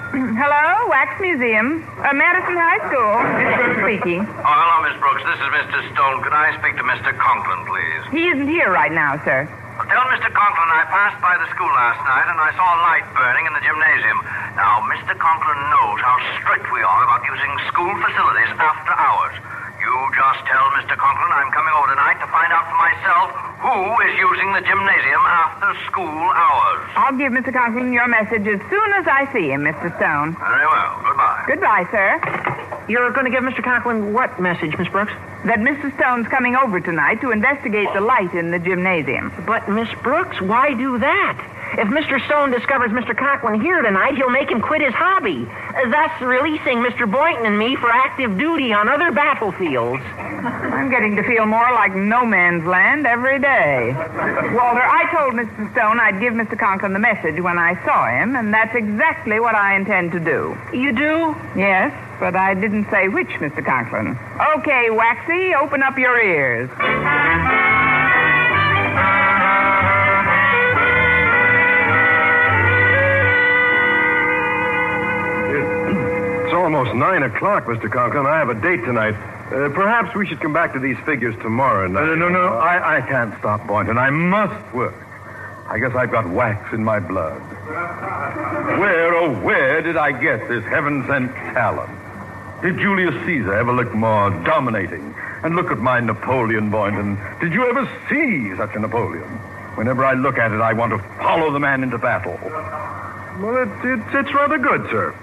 Hello, 0.41 0.89
Wax 0.89 1.21
Museum. 1.21 1.85
Uh, 2.01 2.09
Madison 2.17 2.57
High 2.57 2.81
School. 2.89 3.13
Miss 3.37 3.53
Brooks 3.61 3.77
speaking. 3.85 4.21
Oh, 4.25 4.41
hello, 4.41 4.75
Miss 4.81 4.97
Brooks. 4.97 5.21
This 5.21 5.37
is 5.37 5.49
Mr. 5.53 5.77
Stone. 5.93 6.25
Could 6.25 6.33
I 6.33 6.49
speak 6.57 6.81
to 6.81 6.85
Mr. 6.89 7.13
Conklin, 7.13 7.61
please? 7.69 8.01
He 8.09 8.25
isn't 8.33 8.49
here 8.49 8.73
right 8.73 8.89
now, 8.89 9.21
sir. 9.21 9.45
Well, 9.77 9.85
tell 9.85 10.01
Mr. 10.09 10.33
Conklin 10.33 10.69
I 10.73 10.89
passed 10.89 11.21
by 11.21 11.37
the 11.37 11.45
school 11.53 11.69
last 11.77 12.01
night 12.09 12.25
and 12.25 12.41
I 12.41 12.49
saw 12.57 12.65
a 12.65 12.79
light 12.89 13.05
burning 13.13 13.45
in 13.45 13.53
the 13.53 13.61
gymnasium. 13.61 14.17
Now, 14.57 14.81
Mr. 14.89 15.13
Conklin 15.13 15.61
knows 15.77 16.01
how 16.01 16.17
strict 16.41 16.65
we 16.73 16.81
are 16.81 17.01
about 17.05 17.21
using 17.29 17.53
school 17.69 17.93
facilities 18.01 18.49
after 18.57 18.91
hours. 18.97 19.37
You 19.77 19.93
just 20.17 20.41
tell 20.49 20.65
Mr. 20.81 20.97
Conklin 20.97 21.31
I'm 21.37 21.53
coming 21.53 21.71
over 21.77 21.93
tonight 21.93 22.17
to 22.17 22.27
find 22.33 22.49
out 22.49 22.65
for 22.65 22.77
myself 22.81 23.27
who 23.61 23.77
is 24.09 24.13
using 24.17 24.49
the 24.57 24.63
gymnasium 24.65 25.23
after 25.25 25.48
school 25.85 26.07
hours. 26.07 26.89
I'll 26.95 27.17
give 27.17 27.31
Mr. 27.31 27.53
Conklin 27.53 27.91
your 27.93 28.07
message 28.07 28.47
as 28.47 28.59
soon 28.69 28.93
as 28.93 29.07
I 29.07 29.29
see 29.33 29.51
him, 29.51 29.61
Mr. 29.61 29.95
Stone. 29.97 30.35
Very 30.35 30.65
well. 30.67 31.01
Goodbye. 31.03 31.43
Goodbye, 31.47 31.87
sir. 31.91 32.85
You're 32.87 33.11
going 33.11 33.25
to 33.25 33.31
give 33.31 33.43
Mr. 33.43 33.63
Conklin 33.63 34.13
what 34.13 34.39
message, 34.39 34.75
Miss 34.77 34.87
Brooks? 34.87 35.13
That 35.45 35.59
Mr. 35.59 35.95
Stone's 35.95 36.27
coming 36.27 36.55
over 36.55 36.79
tonight 36.79 37.21
to 37.21 37.31
investigate 37.31 37.87
the 37.93 38.01
light 38.01 38.33
in 38.33 38.51
the 38.51 38.59
gymnasium. 38.59 39.31
But, 39.45 39.69
Miss 39.69 39.89
Brooks, 40.01 40.41
why 40.41 40.73
do 40.73 40.97
that? 40.99 41.37
If 41.77 41.88
Mr. 41.89 42.23
Stone 42.25 42.51
discovers 42.51 42.91
Mr. 42.91 43.15
Conklin 43.15 43.61
here 43.61 43.81
tonight, 43.81 44.15
he'll 44.15 44.29
make 44.31 44.49
him 44.49 44.61
quit 44.61 44.81
his 44.81 44.93
hobby, 44.93 45.45
thus 45.91 46.11
releasing 46.21 46.79
Mr. 46.79 47.09
Boynton 47.09 47.45
and 47.45 47.57
me 47.57 47.75
for 47.75 47.89
active 47.91 48.38
duty 48.38 48.73
on 48.73 48.89
other 48.89 49.11
battlefields. 49.11 50.01
I'm 50.17 50.89
getting 50.89 51.15
to 51.15 51.23
feel 51.23 51.45
more 51.45 51.71
like 51.73 51.93
no 51.95 52.25
man's 52.25 52.65
land 52.65 53.05
every 53.05 53.39
day. 53.39 53.93
Walter, 53.93 54.81
I 54.81 55.07
told 55.13 55.35
Mr. 55.35 55.71
Stone 55.73 55.99
I'd 55.99 56.19
give 56.19 56.33
Mr. 56.33 56.57
Conklin 56.57 56.93
the 56.93 56.99
message 56.99 57.39
when 57.39 57.59
I 57.59 57.75
saw 57.85 58.07
him, 58.09 58.35
and 58.35 58.53
that's 58.53 58.75
exactly 58.75 59.39
what 59.39 59.55
I 59.55 59.75
intend 59.75 60.11
to 60.13 60.19
do. 60.19 60.57
You 60.73 60.91
do? 60.91 61.35
Yes, 61.55 61.93
but 62.19 62.35
I 62.35 62.55
didn't 62.55 62.89
say 62.89 63.07
which, 63.09 63.29
Mr. 63.39 63.63
Conklin. 63.63 64.17
Okay, 64.57 64.89
Waxy, 64.89 65.53
open 65.53 65.83
up 65.83 65.97
your 65.97 66.19
ears. 66.19 66.69
Almost 76.79 76.95
nine 76.95 77.24
o'clock, 77.24 77.65
Mr. 77.65 77.91
Conklin. 77.91 78.25
I 78.25 78.38
have 78.38 78.48
a 78.48 78.53
date 78.53 78.86
tonight. 78.86 79.13
Uh, 79.51 79.67
perhaps 79.74 80.15
we 80.15 80.25
should 80.25 80.39
come 80.39 80.53
back 80.53 80.71
to 80.74 80.79
these 80.79 80.98
figures 81.05 81.36
tomorrow 81.41 81.88
night. 81.88 82.05
No, 82.05 82.15
no, 82.15 82.29
no. 82.29 82.53
I, 82.53 83.00
I 83.00 83.01
can't 83.01 83.38
stop, 83.38 83.67
Boynton. 83.67 83.98
I 83.98 84.09
must 84.09 84.74
work. 84.74 84.95
I 85.67 85.77
guess 85.77 85.93
I've 85.93 86.09
got 86.09 86.29
wax 86.29 86.74
in 86.74 86.81
my 86.81 87.01
blood. 87.01 87.41
Where, 88.79 89.13
oh, 89.13 89.41
where 89.41 89.81
did 89.81 89.98
I 89.98 90.13
get 90.13 90.48
this 90.48 90.63
heaven 90.63 91.05
sent 91.05 91.33
talent? 91.53 91.91
Did 92.62 92.77
Julius 92.77 93.13
Caesar 93.25 93.53
ever 93.53 93.74
look 93.74 93.93
more 93.93 94.29
dominating? 94.45 95.13
And 95.43 95.57
look 95.57 95.71
at 95.71 95.79
my 95.79 96.00
Napoleon, 96.00 96.69
Boynton. 96.69 97.19
Did 97.41 97.53
you 97.53 97.67
ever 97.69 97.89
see 98.09 98.55
such 98.55 98.74
a 98.75 98.79
Napoleon? 98.79 99.27
Whenever 99.75 100.05
I 100.05 100.13
look 100.13 100.38
at 100.38 100.53
it, 100.53 100.62
I 100.62 100.71
want 100.71 100.93
to 100.93 101.00
follow 101.17 101.51
the 101.51 101.59
man 101.59 101.83
into 101.83 101.98
battle. 101.98 102.39
Well, 102.41 103.63
it, 103.63 103.86
it, 103.86 104.00
it's 104.13 104.33
rather 104.33 104.57
good, 104.57 104.89
sir. 104.89 105.13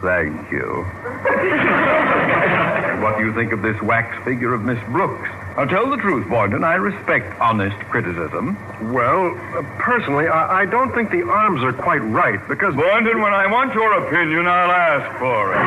Thank 0.00 0.50
you. 0.50 0.84
what 3.02 3.18
do 3.18 3.24
you 3.24 3.32
think 3.34 3.52
of 3.52 3.62
this 3.62 3.80
wax 3.82 4.16
figure 4.24 4.52
of 4.52 4.62
Miss 4.62 4.82
Brooks? 4.88 5.28
Now, 5.56 5.64
tell 5.64 5.88
the 5.88 5.96
truth, 5.96 6.28
Boynton. 6.28 6.64
I 6.64 6.74
respect 6.74 7.40
honest 7.40 7.78
criticism. 7.88 8.58
Well, 8.92 9.34
uh, 9.54 9.62
personally, 9.78 10.28
I, 10.28 10.62
I 10.62 10.66
don't 10.66 10.94
think 10.94 11.10
the 11.10 11.22
arms 11.22 11.62
are 11.62 11.72
quite 11.72 12.04
right 12.04 12.46
because. 12.46 12.74
Boynton, 12.74 13.22
when 13.22 13.32
I 13.32 13.50
want 13.50 13.72
your 13.72 14.06
opinion, 14.06 14.46
I'll 14.46 14.70
ask 14.70 15.18
for 15.18 15.54
it. 15.54 15.60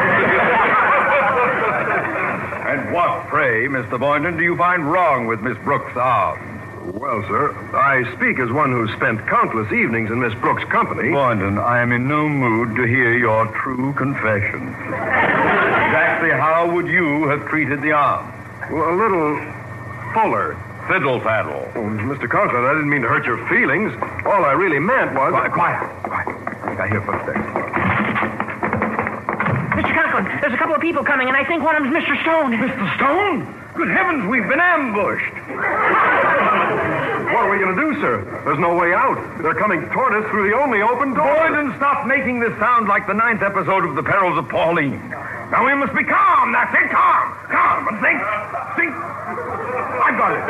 and 2.79 2.93
what, 2.93 3.27
pray, 3.29 3.67
Mr. 3.67 3.99
Boynton, 3.99 4.37
do 4.37 4.43
you 4.43 4.55
find 4.55 4.91
wrong 4.91 5.25
with 5.25 5.41
Miss 5.41 5.57
Brooks' 5.59 5.97
arms? 5.97 6.48
Well, 6.93 7.21
sir, 7.27 7.53
I 7.75 8.03
speak 8.15 8.39
as 8.39 8.49
one 8.51 8.71
who 8.71 8.87
spent 8.95 9.25
countless 9.27 9.71
evenings 9.71 10.09
in 10.09 10.19
Miss 10.19 10.33
Brooks' 10.35 10.63
company. 10.65 11.11
Boynton, 11.11 11.57
I 11.59 11.81
am 11.81 11.91
in 11.91 12.07
no 12.07 12.27
mood 12.27 12.75
to 12.77 12.83
hear 12.83 13.15
your 13.15 13.45
true 13.61 13.93
confession. 13.93 14.69
exactly 14.69 16.31
how 16.31 16.71
would 16.73 16.87
you 16.87 17.27
have 17.29 17.45
treated 17.47 17.81
the 17.83 17.91
arm? 17.91 18.33
Well, 18.71 18.89
a 18.89 18.97
little 18.97 19.37
fuller. 20.13 20.57
Fiddle 20.87 21.19
faddle. 21.21 21.69
Oh, 21.75 21.81
Mr. 22.09 22.27
Conklin, 22.27 22.65
I 22.65 22.73
didn't 22.73 22.89
mean 22.89 23.03
to 23.03 23.07
hurt 23.07 23.25
your 23.25 23.37
feelings. 23.47 23.93
All 24.25 24.43
I 24.43 24.53
really 24.53 24.79
meant 24.79 25.13
was. 25.13 25.31
Quiet, 25.31 25.51
quiet, 25.53 26.03
quiet. 26.03 26.27
I 26.27 26.67
think 26.69 26.79
I 26.79 26.87
hear 26.89 27.01
footsteps. 27.05 27.37
Mr. 29.77 29.93
Conklin, 29.93 30.25
there's 30.41 30.53
a 30.53 30.57
couple 30.57 30.73
of 30.73 30.81
people 30.81 31.03
coming, 31.03 31.27
and 31.27 31.37
I 31.37 31.45
think 31.45 31.61
one 31.61 31.75
of 31.75 31.83
them's 31.83 31.93
Mr. 31.95 32.19
Stone. 32.23 32.53
Mr. 32.53 32.95
Stone? 32.95 33.55
Good 33.75 33.89
heavens, 33.95 34.25
we've 34.27 34.47
been 34.49 34.59
ambushed. 34.59 35.33
What 37.29 37.45
are 37.45 37.51
we 37.51 37.59
going 37.59 37.75
to 37.75 37.81
do, 37.81 38.01
sir? 38.01 38.41
There's 38.43 38.57
no 38.59 38.73
way 38.73 38.93
out. 38.93 39.17
They're 39.41 39.53
coming 39.53 39.85
toward 39.89 40.13
us 40.17 40.29
through 40.31 40.49
the 40.49 40.57
only 40.57 40.81
open 40.81 41.13
door. 41.13 41.29
Boynton, 41.29 41.73
stop 41.77 42.07
making 42.07 42.39
this 42.39 42.57
sound 42.57 42.87
like 42.87 43.05
the 43.05 43.13
ninth 43.13 43.43
episode 43.43 43.85
of 43.85 43.95
The 43.95 44.01
Perils 44.01 44.37
of 44.37 44.49
Pauline. 44.49 44.97
Now 45.53 45.65
we 45.65 45.73
must 45.75 45.93
be 45.93 46.03
calm. 46.03 46.51
That's 46.51 46.73
it, 46.73 46.89
calm. 46.89 47.27
Calm. 47.53 47.87
And 47.89 47.97
think. 48.01 48.17
Think. 48.77 48.93
I've 48.93 50.17
got 50.17 50.31
it. 50.33 50.41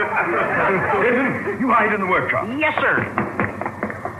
Denton, 1.03 1.59
you 1.59 1.67
hide 1.67 1.93
in 1.93 1.99
the 1.99 2.07
workshop. 2.07 2.47
Yes, 2.57 2.75
sir. 2.79 3.03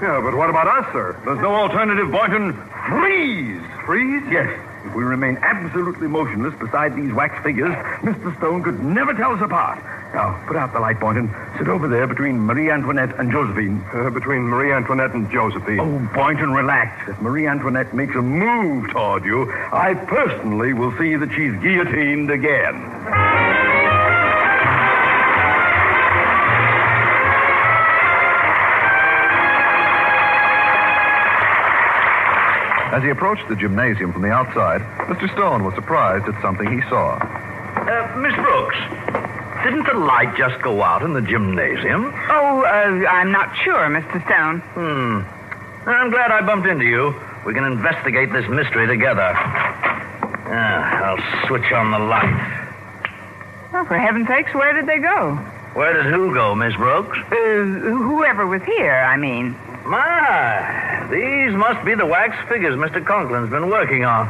Yeah, 0.02 0.19
but 0.24 0.36
what 0.36 0.50
about 0.50 0.67
us, 0.67 0.91
sir? 0.91 1.19
There's 1.26 1.39
no 1.39 1.56
alternative, 1.56 2.12
Boynton. 2.12 2.54
Freeze. 2.88 3.62
Freeze? 3.86 4.24
Yes. 4.32 4.48
If 4.86 4.95
we 4.95 5.04
remain 5.04 5.38
absolutely 5.41 6.08
motionless 6.08 6.56
beside 6.60 6.95
these 6.95 7.12
wax 7.13 7.41
figures, 7.43 7.76
Mr. 8.04 8.36
Stone 8.38 8.63
could 8.63 8.84
never 8.84 9.13
tell 9.13 9.32
us 9.34 9.41
apart. 9.41 9.84
Now, 10.13 10.43
put 10.48 10.58
out 10.58 10.74
the 10.74 10.80
light, 10.80 11.00
Boynton. 11.00 11.30
Sit 11.58 11.67
over 11.67 11.88
there 11.88 12.08
between 12.08 12.39
Marie 12.39 12.72
Antoinette 12.72 13.19
and 13.19 13.32
Josephine. 13.32 13.86
Uh, 13.93 14.10
between 14.10 14.41
Marie 14.41 14.74
Antoinette 14.74 15.13
and 15.13 15.30
Josephine. 15.32 15.80
Oh, 15.80 16.00
Boynton, 16.13 16.52
relax. 16.52 17.08
If 17.08 17.22
Marie 17.22 17.48
Antoinette 17.48 17.93
makes 17.93 18.15
a 18.15 18.22
move 18.22 18.89
toward 18.89 19.24
you, 19.24 19.52
I 19.72 19.93
personally 19.93 20.74
will 20.74 20.98
see 20.98 21.15
that 21.15 21.30
she's 21.30 21.54
guillotined 21.62 22.32
again. 22.32 23.69
As 32.91 33.04
he 33.04 33.10
approached 33.12 33.48
the 33.48 33.56
gymnasium 33.56 34.12
from 34.12 34.24
the 34.24 34.32
outside, 34.32 34.82
Mr. 35.08 35.32
Stone 35.34 35.63
was 35.63 35.76
surprised 35.76 36.26
at 36.28 36.41
something 36.41 36.69
he 36.72 36.82
saw. 36.89 37.15
Uh, 37.15 38.17
Miss 38.17 38.34
Brooks, 38.34 38.76
didn't 39.63 39.86
the 39.86 39.93
light 39.93 40.36
just 40.38 40.62
go 40.62 40.82
out 40.82 41.02
in 41.04 41.13
the 41.13 41.22
gymnasium? 41.22 42.13
Oh, 42.30 42.63
uh, 42.63 43.08
I'm 43.08 43.32
not 43.32 43.56
sure, 43.63 43.88
Mr. 43.88 44.24
Stone. 44.26 44.60
Hmm. 44.74 45.89
I'm 45.89 46.10
glad 46.12 46.32
I 46.32 46.41
bumped 46.41 46.67
into 46.67 46.86
you. 46.86 47.15
We 47.45 47.54
can 47.54 47.63
investigate 47.63 48.32
this 48.32 48.48
mystery 48.50 48.88
together. 48.88 49.34
Ah, 49.36 51.04
I'll 51.04 51.48
switch 51.48 51.72
on 51.72 51.91
the 51.91 52.00
light. 52.00 52.60
Well, 53.72 53.86
for 53.86 53.98
heaven's 53.98 54.28
sakes, 54.28 54.54
where 54.54 54.74
did 54.74 54.88
they 54.88 55.00
go? 55.00 55.36
Where 55.74 55.93
did 55.93 56.12
who 56.12 56.34
go, 56.34 56.56
Miss 56.56 56.76
Brooks? 56.76 57.17
Uh, 57.32 57.63
whoever 57.63 58.48
was 58.48 58.62
here, 58.63 58.95
I 58.95 59.15
mean. 59.17 59.56
My, 59.86 61.08
these 61.10 61.54
must 61.56 61.86
be 61.86 61.95
the 61.95 62.06
wax 62.06 62.36
figures 62.50 62.76
Mr. 62.76 63.04
Conklin's 63.04 63.50
been 63.50 63.69
working 63.69 64.06
on. 64.06 64.28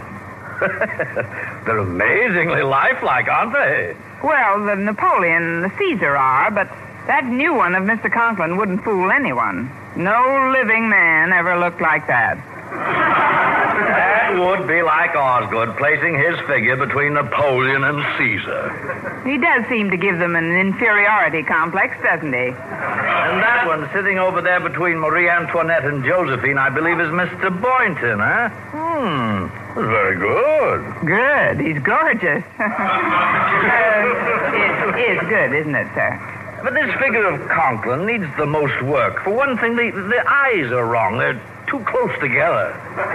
They're 1.66 1.78
amazingly 1.78 2.64
lifelike, 2.64 3.28
aren't 3.28 3.54
they? 3.54 3.96
Well, 4.24 4.66
the 4.66 4.76
Napoleon 4.76 5.44
and 5.44 5.64
the 5.64 5.72
Caesar 5.78 6.16
are, 6.16 6.52
but 6.52 6.68
that 7.08 7.26
new 7.26 7.54
one 7.54 7.76
of 7.76 7.84
Mr. 7.84 8.12
Conklin 8.12 8.58
wouldn't 8.58 8.84
fool 8.84 9.12
anyone. 9.12 9.72
No 9.96 10.52
living 10.54 10.90
man 10.90 11.32
ever 11.34 11.58
looked 11.58 11.82
like 11.82 12.06
that. 12.08 12.38
That 12.70 14.38
would 14.38 14.68
be 14.68 14.82
like 14.84 15.16
Osgood 15.16 15.76
placing 15.78 16.18
his 16.20 16.38
figure 16.48 16.76
between 16.76 17.14
Napoleon 17.14 17.84
and 17.84 18.04
Caesar. 18.18 19.24
He 19.26 19.38
does 19.38 19.66
seem 19.70 19.90
to 19.90 19.98
give 19.98 20.20
them 20.20 20.36
an 20.36 20.52
inferiority 20.52 21.44
complex, 21.44 21.98
doesn't 22.04 22.32
he? 22.32 22.50
And 22.50 23.42
that 23.42 23.64
one 23.66 23.90
sitting 23.94 24.20
over 24.20 24.42
there 24.42 24.60
between 24.60 25.00
Marie 25.00 25.30
Antoinette 25.30 25.86
and 25.86 26.04
Josephine, 26.04 26.58
I 26.58 26.70
believe, 26.70 27.00
is 27.00 27.10
Mr. 27.10 27.50
Boynton, 27.50 28.20
huh? 28.20 28.50
Hmm. 28.50 29.59
Very 29.76 30.16
good. 30.18 30.82
Good. 31.06 31.60
He's 31.62 31.80
gorgeous. 31.84 32.44
uh, 32.60 32.64
it 34.98 35.18
is 35.18 35.22
good, 35.30 35.54
isn't 35.54 35.76
it, 35.76 35.88
sir? 35.94 36.20
But 36.64 36.74
this 36.74 36.92
figure 37.00 37.26
of 37.26 37.48
Conklin 37.50 38.06
needs 38.06 38.26
the 38.38 38.46
most 38.46 38.82
work. 38.84 39.24
For 39.24 39.32
one 39.32 39.58
thing, 39.58 39.76
the, 39.76 39.92
the 39.92 40.24
eyes 40.28 40.72
are 40.72 40.86
wrong. 40.86 41.18
They're 41.18 41.40
too 41.68 41.80
close 41.88 42.12
together. 42.20 42.74
That's 42.98 43.10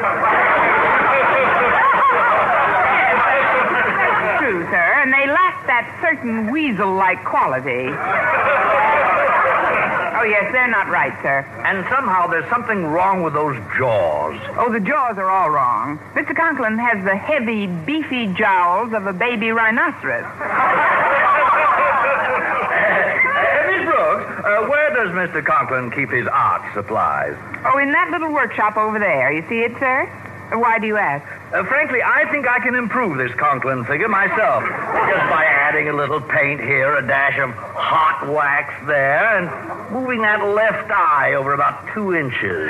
True, 4.40 4.64
sir, 4.70 4.94
and 5.02 5.12
they 5.12 5.26
lack 5.26 5.66
that 5.66 5.86
certain 6.00 6.50
weasel-like 6.50 7.22
quality. 7.24 7.90
Oh, 10.24 10.26
yes, 10.26 10.50
they're 10.52 10.68
not 10.68 10.88
right, 10.88 11.12
sir. 11.20 11.40
And 11.66 11.84
somehow 11.90 12.26
there's 12.26 12.48
something 12.48 12.86
wrong 12.86 13.22
with 13.22 13.34
those 13.34 13.58
jaws. 13.76 14.40
Oh, 14.56 14.72
the 14.72 14.80
jaws 14.80 15.18
are 15.18 15.28
all 15.28 15.50
wrong. 15.50 15.98
Mr. 16.14 16.34
Conklin 16.34 16.78
has 16.78 17.04
the 17.04 17.14
heavy, 17.14 17.66
beefy 17.66 18.32
jowls 18.32 18.94
of 18.94 19.06
a 19.06 19.12
baby 19.12 19.50
rhinoceros. 19.50 20.24
Miss 23.68 23.84
Brooks, 23.84 24.24
uh, 24.48 24.64
where 24.64 24.96
does 24.96 25.12
Mr. 25.12 25.44
Conklin 25.44 25.90
keep 25.90 26.08
his 26.08 26.26
art 26.26 26.72
supplies? 26.72 27.36
Oh, 27.66 27.76
in 27.76 27.92
that 27.92 28.08
little 28.10 28.32
workshop 28.32 28.78
over 28.78 28.98
there. 28.98 29.30
You 29.30 29.44
see 29.50 29.60
it, 29.60 29.72
sir? 29.78 30.06
Why 30.56 30.78
do 30.78 30.86
you 30.86 30.96
ask? 30.96 31.28
Uh, 31.54 31.62
frankly, 31.66 32.02
I 32.02 32.28
think 32.32 32.48
I 32.48 32.58
can 32.58 32.74
improve 32.74 33.16
this 33.16 33.32
Conklin 33.38 33.84
figure 33.84 34.08
myself. 34.08 34.64
Just 34.64 35.30
by 35.30 35.44
adding 35.46 35.88
a 35.88 35.92
little 35.92 36.20
paint 36.20 36.60
here, 36.60 36.96
a 36.96 37.06
dash 37.06 37.38
of 37.38 37.50
hot 37.54 38.26
wax 38.28 38.74
there, 38.88 39.38
and 39.38 39.46
moving 39.92 40.22
that 40.22 40.42
left 40.42 40.90
eye 40.90 41.34
over 41.34 41.54
about 41.54 41.86
two 41.94 42.12
inches. 42.12 42.34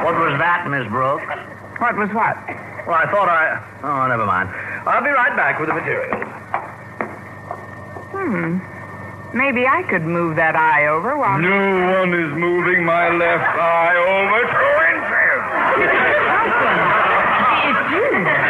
what 0.00 0.16
was 0.16 0.38
that, 0.40 0.64
Miss 0.70 0.88
Brooks? 0.88 1.28
What 1.76 1.98
was 1.98 2.08
what? 2.16 2.40
Well, 2.88 2.96
I 2.96 3.04
thought 3.12 3.28
I. 3.28 3.60
Oh, 3.84 4.08
never 4.08 4.24
mind. 4.24 4.48
I'll 4.88 5.04
be 5.04 5.10
right 5.10 5.36
back 5.36 5.60
with 5.60 5.68
the 5.68 5.74
materials. 5.74 6.16
Hmm. 8.08 8.79
Maybe 9.32 9.66
I 9.66 9.82
could 9.88 10.02
move 10.02 10.36
that 10.36 10.56
eye 10.56 10.86
over 10.88 11.16
while. 11.16 11.38
No 11.38 12.00
one 12.00 12.12
is 12.14 12.32
moving 12.36 12.84
my 12.84 13.10
left 13.10 13.56
eye 13.58 13.96
over 13.96 14.40
two 14.50 14.74
inches. 14.90 15.40
It's 17.70 17.82
you. 17.94 18.04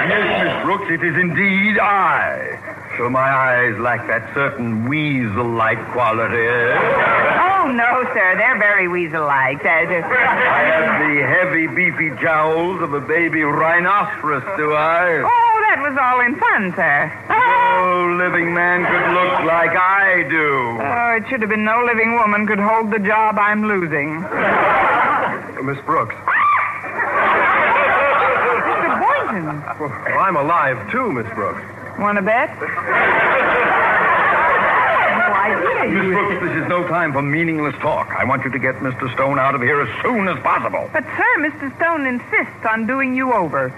Yes, 0.09 0.25
Miss 0.45 0.57
Brooks, 0.65 0.89
it 0.91 1.03
is 1.05 1.17
indeed 1.17 1.79
I. 1.79 2.57
So 2.97 3.09
my 3.09 3.21
eyes 3.21 3.79
lack 3.79 4.07
that 4.09 4.33
certain 4.35 4.89
weasel-like 4.89 5.93
quality. 5.93 6.49
Oh, 6.49 7.71
no, 7.73 8.05
sir. 8.13 8.35
They're 8.37 8.59
very 8.59 8.89
weasel-like. 8.89 9.65
I 9.65 9.85
have 9.85 9.89
the 11.01 11.23
heavy, 11.23 11.67
beefy 11.69 12.11
jowls 12.21 12.83
of 12.83 12.93
a 12.95 13.01
baby 13.01 13.43
rhinoceros, 13.43 14.43
do 14.57 14.73
I? 14.75 15.23
Oh, 15.25 15.50
was 15.91 15.99
all 15.99 16.21
in 16.21 16.39
fun, 16.39 16.73
sir. 16.77 17.11
No 17.81 18.15
living 18.19 18.53
man 18.53 18.85
could 18.85 19.15
look 19.15 19.45
like 19.47 19.71
I 19.71 20.23
do. 20.29 20.79
Oh, 20.79 21.17
it 21.17 21.29
should 21.29 21.41
have 21.41 21.49
been 21.49 21.65
no 21.65 21.83
living 21.85 22.13
woman 22.15 22.47
could 22.47 22.59
hold 22.59 22.93
the 22.93 22.99
job 22.99 23.39
I'm 23.39 23.67
losing. 23.67 24.21
Miss 25.65 25.81
Brooks. 25.87 26.15
Mr. 28.71 29.01
Boynton. 29.01 29.65
Well, 29.81 30.19
I'm 30.19 30.37
alive, 30.37 30.91
too, 30.93 31.11
Miss 31.11 31.27
Brooks. 31.35 31.63
Want 31.99 32.19
to 32.19 32.23
bet? 32.23 32.51
no. 35.85 36.03
Miss 36.03 36.13
Brooks, 36.13 36.47
this 36.47 36.63
is 36.63 36.69
no 36.69 36.87
time 36.89 37.13
for 37.13 37.23
meaningless 37.23 37.75
talk. 37.81 38.09
I 38.11 38.25
want 38.25 38.45
you 38.45 38.51
to 38.51 38.59
get 38.59 38.77
Mr. 38.77 39.13
Stone 39.15 39.39
out 39.39 39.55
of 39.55 39.63
here 39.63 39.81
as 39.81 40.03
soon 40.03 40.29
as 40.29 40.39
possible. 40.43 40.89
But, 40.93 41.05
sir, 41.05 41.33
Mr. 41.39 41.75
Stone 41.77 42.07
insists 42.07 42.67
on 42.69 42.87
doing 42.87 43.15
you 43.15 43.33
over. 43.33 43.69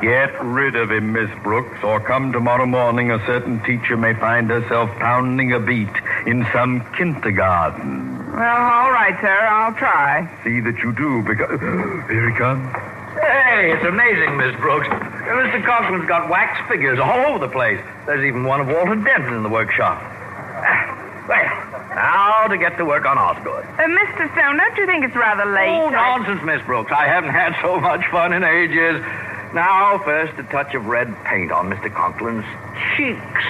Get 0.00 0.42
rid 0.42 0.76
of 0.76 0.90
him, 0.90 1.12
Miss 1.12 1.30
Brooks, 1.42 1.82
or 1.82 2.00
come 2.00 2.32
tomorrow 2.32 2.66
morning 2.66 3.10
a 3.10 3.18
certain 3.26 3.62
teacher 3.64 3.96
may 3.96 4.14
find 4.14 4.48
herself 4.50 4.90
pounding 4.98 5.52
a 5.52 5.60
beat 5.60 5.94
in 6.26 6.46
some 6.52 6.80
kindergarten. 6.92 8.32
Well, 8.32 8.42
all 8.42 8.90
right, 8.90 9.16
sir. 9.20 9.28
I'll 9.28 9.74
try. 9.74 10.28
See 10.42 10.60
that 10.60 10.78
you 10.78 10.92
do, 10.92 11.22
because... 11.22 11.60
Here 12.10 12.30
he 12.30 12.36
comes. 12.36 12.72
Hey, 13.14 13.72
it's 13.72 13.84
amazing, 13.84 14.36
Miss 14.36 14.54
Brooks. 14.56 14.88
Mr. 14.88 15.64
Conklin's 15.64 16.06
got 16.06 16.28
wax 16.28 16.60
figures 16.68 16.98
all 16.98 17.26
over 17.26 17.38
the 17.38 17.52
place. 17.52 17.80
There's 18.06 18.24
even 18.24 18.44
one 18.44 18.60
of 18.60 18.66
Walter 18.66 18.96
Denton 18.96 19.34
in 19.34 19.42
the 19.42 19.48
workshop. 19.48 20.02
Now 22.04 22.46
to 22.48 22.58
get 22.58 22.76
to 22.76 22.84
work 22.84 23.06
on 23.06 23.16
Osgood. 23.16 23.64
Uh, 23.64 23.88
Mr. 23.88 24.28
Stone, 24.36 24.58
don't 24.58 24.76
you 24.76 24.84
think 24.84 25.06
it's 25.06 25.16
rather 25.16 25.46
late? 25.50 25.70
Oh, 25.72 25.88
nonsense, 25.88 26.42
Miss 26.44 26.60
Brooks. 26.66 26.92
I 26.92 27.06
haven't 27.08 27.30
had 27.32 27.56
so 27.62 27.80
much 27.80 28.04
fun 28.10 28.34
in 28.34 28.44
ages. 28.44 29.00
Now, 29.54 29.96
first, 30.04 30.38
a 30.38 30.42
touch 30.52 30.74
of 30.74 30.84
red 30.84 31.08
paint 31.24 31.50
on 31.50 31.70
Mr. 31.70 31.88
Conklin's 31.88 32.44
cheeks. 32.92 33.44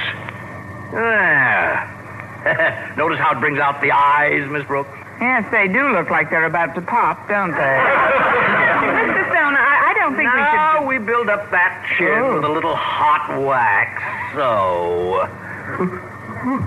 There. 0.92 2.94
Notice 2.96 3.18
how 3.18 3.32
it 3.36 3.40
brings 3.40 3.58
out 3.58 3.80
the 3.82 3.90
eyes, 3.90 4.48
Miss 4.48 4.62
Brooks? 4.68 4.88
Yes, 5.20 5.42
they 5.50 5.66
do 5.66 5.88
look 5.90 6.10
like 6.10 6.30
they're 6.30 6.44
about 6.46 6.76
to 6.76 6.80
pop, 6.80 7.26
don't 7.28 7.50
they? 7.50 7.58
Mr. 7.58 9.24
Stone, 9.34 9.56
I, 9.58 9.90
I 9.90 9.94
don't 9.98 10.14
think 10.14 10.30
we 10.30 10.38
should. 10.38 10.54
now 10.54 10.86
we 10.86 10.98
build 10.98 11.28
up 11.28 11.50
that 11.50 11.84
chin 11.98 12.22
Oh. 12.22 12.34
with 12.36 12.44
a 12.44 12.52
little 12.52 12.76
hot 12.76 13.34
wax. 13.42 14.00
So. 14.36 15.26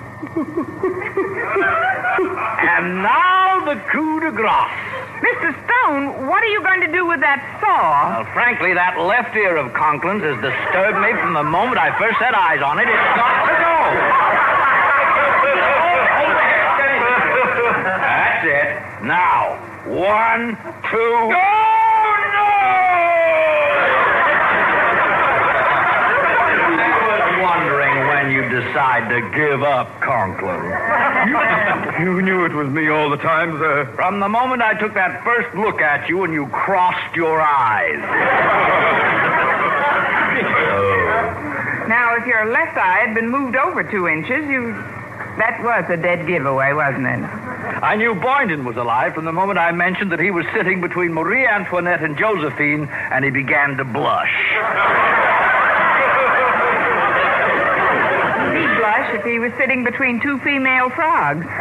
and 0.18 0.34
now 3.04 3.62
the 3.66 3.76
coup 3.92 4.20
de 4.20 4.32
grace. 4.32 4.98
Mr. 5.22 5.54
Stone, 5.66 6.28
what 6.28 6.44
are 6.44 6.48
you 6.48 6.62
going 6.64 6.82
to 6.82 6.92
do 6.92 7.06
with 7.06 7.20
that 7.22 7.42
saw? 7.62 8.22
Well, 8.22 8.26
frankly, 8.34 8.74
that 8.74 8.98
left 8.98 9.36
ear 9.36 9.58
of 9.58 9.74
Conklin's 9.74 10.24
has 10.24 10.38
disturbed 10.42 10.98
me 11.02 11.14
from 11.22 11.34
the 11.34 11.44
moment 11.44 11.78
I 11.78 11.94
first 11.98 12.18
set 12.18 12.34
eyes 12.34 12.62
on 12.62 12.80
it. 12.82 12.90
It's 12.90 13.10
got 13.18 13.46
to 13.46 13.56
go. 13.62 13.78
That's 18.02 18.46
it. 18.46 18.78
Now, 19.06 19.58
one, 19.86 20.58
two. 20.90 21.34
Wondering 27.42 27.96
when 28.08 28.32
you 28.32 28.37
decide 28.50 29.10
to 29.10 29.22
give 29.36 29.64
up, 29.64 29.88
Conklin. 30.02 30.58
You 31.98 32.22
knew 32.22 32.46
it 32.46 32.54
was 32.54 32.70
me 32.70 32.90
all 32.90 33.10
the 33.10 33.18
time, 33.18 33.58
sir. 33.58 33.92
From 33.96 34.20
the 34.20 34.30
moment 34.30 34.62
I 34.62 34.76
took 34.80 34.94
that 34.94 35.24
first 35.24 35.56
look 35.56 35.82
at 35.82 36.08
you 36.08 36.24
and 36.24 36.32
you 36.34 36.46
crossed 36.48 37.16
your 37.16 37.42
eyes. 37.42 37.98
Now, 41.88 42.16
if 42.18 42.26
your 42.28 42.46
left 42.52 42.76
eye 42.78 43.00
had 43.06 43.16
been 43.16 43.30
moved 43.30 43.56
over 43.56 43.82
two 43.82 44.08
inches, 44.10 44.46
you. 44.50 44.74
That 45.38 45.62
was 45.64 45.86
a 45.90 45.96
dead 45.96 46.28
giveaway, 46.28 46.74
wasn't 46.74 47.06
it? 47.08 47.24
I 47.82 47.96
knew 47.96 48.14
Boynton 48.16 48.66
was 48.66 48.76
alive 48.76 49.14
from 49.14 49.24
the 49.26 49.32
moment 49.32 49.58
I 49.60 49.72
mentioned 49.72 50.12
that 50.12 50.20
he 50.20 50.30
was 50.32 50.46
sitting 50.54 50.82
between 50.82 51.14
Marie 51.14 51.48
Antoinette 51.48 52.04
and 52.04 52.18
Josephine, 52.18 52.90
and 52.90 53.24
he 53.24 53.32
began 53.32 53.78
to 53.78 53.86
blush. 53.86 54.34
He'd 58.58 58.74
blush 58.82 59.07
if 59.18 59.26
he 59.26 59.40
was 59.40 59.52
sitting 59.58 59.84
between 59.84 60.22
two 60.22 60.38
female 60.40 60.90
frogs. 60.92 61.46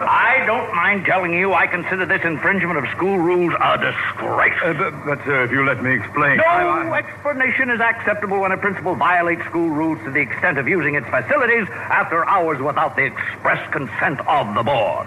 I 0.00 0.44
don't 0.46 0.72
mind 0.74 1.04
telling 1.04 1.32
you 1.34 1.52
I 1.52 1.66
consider 1.66 2.06
this 2.06 2.22
infringement 2.24 2.78
of 2.78 2.88
school 2.96 3.18
rules 3.18 3.52
a 3.60 3.76
disgrace. 3.78 4.54
Uh, 4.62 4.72
but, 4.74 5.04
but, 5.04 5.18
sir, 5.24 5.44
if 5.44 5.50
you 5.50 5.64
let 5.66 5.82
me 5.82 5.94
explain. 5.94 6.36
No 6.38 6.44
I- 6.44 6.86
I- 6.86 6.98
explanation 6.98 7.70
is 7.70 7.80
acceptable 7.80 8.38
when 8.40 8.52
a 8.52 8.56
principal 8.56 8.94
violates 8.94 9.42
school 9.46 9.68
rules 9.68 9.98
to 10.04 10.10
the 10.12 10.20
extent 10.20 10.58
of 10.58 10.68
using 10.68 10.94
its 10.94 11.06
facilities 11.08 11.66
after 11.90 12.24
hours 12.26 12.60
without 12.60 12.94
the 12.96 13.04
express 13.04 13.58
consent 13.72 14.20
of 14.26 14.54
the 14.54 14.62
board. 14.62 15.06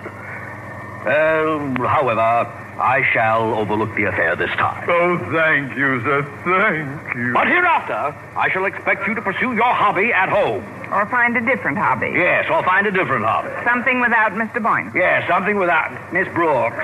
Uh, 1.01 1.87
however, 1.87 2.45
I 2.79 3.03
shall 3.13 3.53
overlook 3.53 3.93
the 3.95 4.05
affair 4.05 4.35
this 4.35 4.49
time. 4.51 4.89
Oh, 4.89 5.17
thank 5.31 5.75
you, 5.77 6.01
sir. 6.03 6.23
Thank 6.45 7.15
you. 7.15 7.33
But 7.33 7.47
hereafter, 7.47 8.15
I 8.35 8.49
shall 8.51 8.65
expect 8.65 9.07
you 9.07 9.13
to 9.15 9.21
pursue 9.21 9.53
your 9.53 9.73
hobby 9.73 10.11
at 10.13 10.29
home. 10.29 10.63
Or 10.91 11.05
find 11.07 11.37
a 11.37 11.41
different 11.41 11.77
hobby. 11.77 12.11
Yes, 12.13 12.49
or 12.49 12.63
find 12.63 12.87
a 12.87 12.91
different 12.91 13.23
hobby. 13.25 13.49
Something 13.63 14.01
without 14.01 14.33
Mr. 14.33 14.61
Boynton. 14.61 14.91
Yes, 14.95 15.27
something 15.27 15.57
without 15.57 15.91
Miss 16.11 16.27
Brooks. 16.33 16.75
Will 16.75 16.83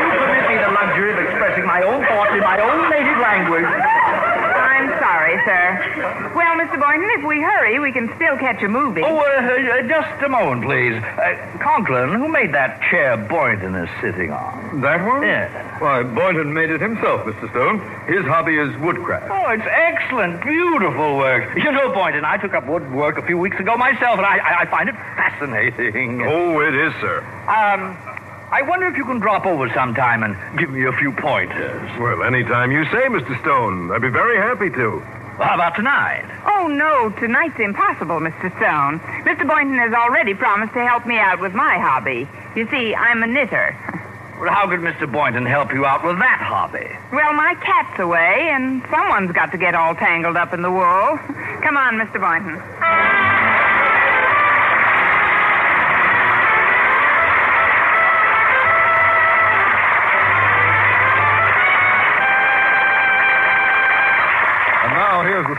you 0.00 0.08
permit 0.16 0.44
me 0.48 0.56
the 0.62 0.70
luxury 0.72 1.12
of 1.12 1.18
expressing 1.18 1.66
my 1.66 1.82
own 1.82 2.04
thoughts 2.06 2.32
in 2.32 2.40
my 2.40 2.60
own 2.60 2.88
native 2.88 3.18
language? 3.20 3.68
I'm 5.46 5.78
sorry, 5.78 5.94
sir. 5.96 6.32
Well, 6.34 6.56
Mr. 6.56 6.78
Boynton, 6.80 7.08
if 7.18 7.24
we 7.26 7.40
hurry, 7.40 7.78
we 7.78 7.92
can 7.92 8.08
still 8.16 8.36
catch 8.38 8.62
a 8.62 8.68
movie. 8.68 9.02
Oh, 9.04 9.16
uh, 9.18 9.22
uh, 9.22 9.82
just 9.88 10.22
a 10.22 10.28
moment, 10.28 10.62
please. 10.64 10.94
Uh, 11.02 11.58
Conklin, 11.60 12.14
who 12.14 12.28
made 12.28 12.52
that 12.54 12.80
chair 12.90 13.16
Boynton 13.16 13.74
is 13.74 13.88
sitting 14.00 14.30
on? 14.30 14.80
That 14.80 15.04
one? 15.06 15.22
Yes. 15.22 15.50
Why, 15.80 16.02
Boynton 16.02 16.52
made 16.54 16.70
it 16.70 16.80
himself, 16.80 17.22
Mr. 17.26 17.50
Stone. 17.50 17.80
His 18.06 18.24
hobby 18.24 18.56
is 18.56 18.76
woodcraft. 18.78 19.26
Oh, 19.30 19.50
it's 19.50 19.66
excellent, 19.66 20.42
beautiful 20.42 21.16
work. 21.16 21.56
You 21.56 21.72
know, 21.72 21.92
Boynton, 21.92 22.24
I 22.24 22.36
took 22.36 22.54
up 22.54 22.66
woodwork 22.66 23.18
a 23.18 23.22
few 23.26 23.38
weeks 23.38 23.58
ago 23.58 23.76
myself, 23.76 24.18
and 24.18 24.26
I, 24.26 24.38
I, 24.38 24.60
I 24.62 24.66
find 24.66 24.88
it 24.88 24.94
fascinating. 24.94 26.22
Oh, 26.32 26.60
it 26.60 26.74
is, 26.74 26.92
sir. 27.00 27.18
Um, 27.48 27.96
I 28.52 28.62
wonder 28.62 28.86
if 28.86 28.96
you 28.96 29.04
can 29.04 29.18
drop 29.18 29.44
over 29.46 29.68
sometime 29.74 30.22
and 30.22 30.36
give 30.58 30.70
me 30.70 30.84
a 30.84 30.92
few 30.92 31.12
pointers. 31.12 31.90
Well, 31.98 32.22
any 32.22 32.42
time 32.44 32.70
you 32.70 32.84
say, 32.86 33.08
Mr. 33.08 33.38
Stone. 33.42 33.90
I'd 33.92 34.02
be 34.02 34.08
very 34.08 34.36
happy 34.36 34.70
to. 34.70 35.02
How 35.38 35.54
about 35.54 35.74
tonight? 35.74 36.24
Oh, 36.46 36.68
no, 36.68 37.10
tonight's 37.18 37.58
impossible, 37.58 38.20
Mr. 38.20 38.50
Stone. 38.58 39.00
Mr. 39.24 39.46
Boynton 39.48 39.78
has 39.78 39.92
already 39.92 40.34
promised 40.34 40.74
to 40.74 40.84
help 40.86 41.06
me 41.06 41.18
out 41.18 41.40
with 41.40 41.54
my 41.54 41.78
hobby. 41.78 42.28
You 42.54 42.68
see, 42.70 42.94
I'm 42.94 43.22
a 43.22 43.26
knitter. 43.26 43.76
Well, 44.42 44.50
how 44.50 44.68
could 44.68 44.80
Mr. 44.80 45.06
Boynton 45.06 45.46
help 45.46 45.72
you 45.72 45.86
out 45.86 46.02
with 46.04 46.18
that 46.18 46.40
hobby? 46.42 46.88
Well, 47.12 47.32
my 47.32 47.54
cat's 47.62 47.96
away, 48.00 48.50
and 48.50 48.82
someone's 48.90 49.30
got 49.30 49.52
to 49.52 49.56
get 49.56 49.76
all 49.76 49.94
tangled 49.94 50.36
up 50.36 50.52
in 50.52 50.62
the 50.62 50.70
wool. 50.70 50.82
Come 51.62 51.76
on, 51.76 51.94
Mr. 51.94 52.18
Boynton. 52.18 52.58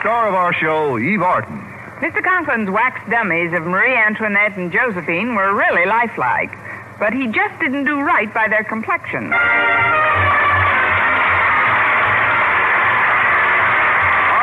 Star 0.03 0.27
of 0.27 0.35
our 0.35 0.51
show, 0.59 0.99
Eve 0.99 1.21
Arden. 1.23 1.63
Mr. 2.03 2.19
Conklin's 2.19 2.69
wax 2.69 2.99
dummies 3.09 3.53
of 3.55 3.63
Marie 3.63 3.95
Antoinette 3.95 4.57
and 4.59 4.67
Josephine 4.69 5.33
were 5.33 5.55
really 5.55 5.85
lifelike, 5.87 6.51
but 6.99 7.13
he 7.13 7.27
just 7.31 7.55
didn't 7.63 7.85
do 7.85 8.01
right 8.01 8.27
by 8.33 8.49
their 8.49 8.65
complexion. 8.65 9.31
Our 9.31 9.39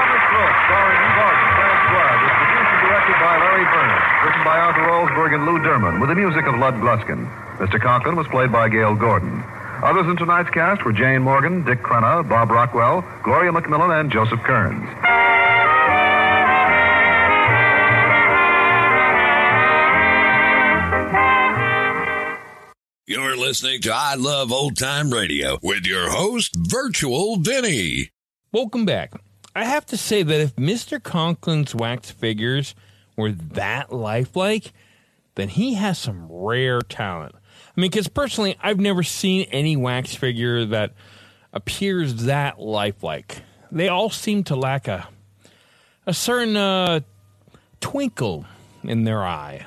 Miss 0.08 0.24
Brooks, 0.32 0.60
starring 0.64 0.96
Eve 0.96 1.20
Arden, 1.28 1.44
Clarence 1.52 1.84
Blood, 1.92 2.18
is 2.24 2.32
produced 2.40 2.70
and 2.72 2.80
directed 2.80 3.16
by 3.20 3.34
Larry 3.44 3.66
Berns. 3.68 4.00
Written 4.24 4.40
by 4.48 4.56
Arthur 4.64 4.88
Alsberg 4.88 5.36
and 5.36 5.44
Lou 5.44 5.60
Derman, 5.60 6.00
with 6.00 6.08
the 6.08 6.16
music 6.16 6.48
of 6.48 6.56
Lud 6.56 6.80
Gluskin. 6.80 7.28
Mr. 7.60 7.76
Conklin 7.76 8.16
was 8.16 8.24
played 8.32 8.48
by 8.50 8.70
Gale 8.72 8.94
Gordon. 8.96 9.44
Others 9.84 10.08
in 10.08 10.16
tonight's 10.16 10.48
cast 10.48 10.86
were 10.86 10.92
Jane 10.96 11.20
Morgan, 11.20 11.64
Dick 11.64 11.82
Crenna, 11.82 12.26
Bob 12.26 12.48
Rockwell, 12.50 13.04
Gloria 13.22 13.52
McMillan, 13.52 14.00
and 14.00 14.10
Joseph 14.10 14.40
Kearns. 14.40 14.88
Listening 23.50 23.80
to 23.80 23.92
I 23.92 24.14
Love 24.14 24.52
Old 24.52 24.76
Time 24.76 25.10
Radio 25.10 25.58
with 25.60 25.84
your 25.84 26.08
host, 26.08 26.54
Virtual 26.54 27.34
Vinny. 27.34 28.10
Welcome 28.52 28.84
back. 28.84 29.12
I 29.56 29.64
have 29.64 29.84
to 29.86 29.96
say 29.96 30.22
that 30.22 30.40
if 30.40 30.54
Mr. 30.54 31.00
Conklin's 31.00 31.74
wax 31.74 32.12
figures 32.12 32.76
were 33.16 33.32
that 33.32 33.92
lifelike, 33.92 34.72
then 35.34 35.48
he 35.48 35.74
has 35.74 35.98
some 35.98 36.28
rare 36.30 36.80
talent. 36.80 37.34
I 37.34 37.80
mean, 37.80 37.90
because 37.90 38.06
personally, 38.06 38.56
I've 38.62 38.78
never 38.78 39.02
seen 39.02 39.48
any 39.50 39.76
wax 39.76 40.14
figure 40.14 40.64
that 40.66 40.94
appears 41.52 42.26
that 42.26 42.60
lifelike. 42.60 43.42
They 43.72 43.88
all 43.88 44.10
seem 44.10 44.44
to 44.44 44.54
lack 44.54 44.86
a 44.86 45.08
a 46.06 46.14
certain 46.14 46.56
uh, 46.56 47.00
twinkle 47.80 48.46
in 48.84 49.02
their 49.02 49.24
eye. 49.24 49.66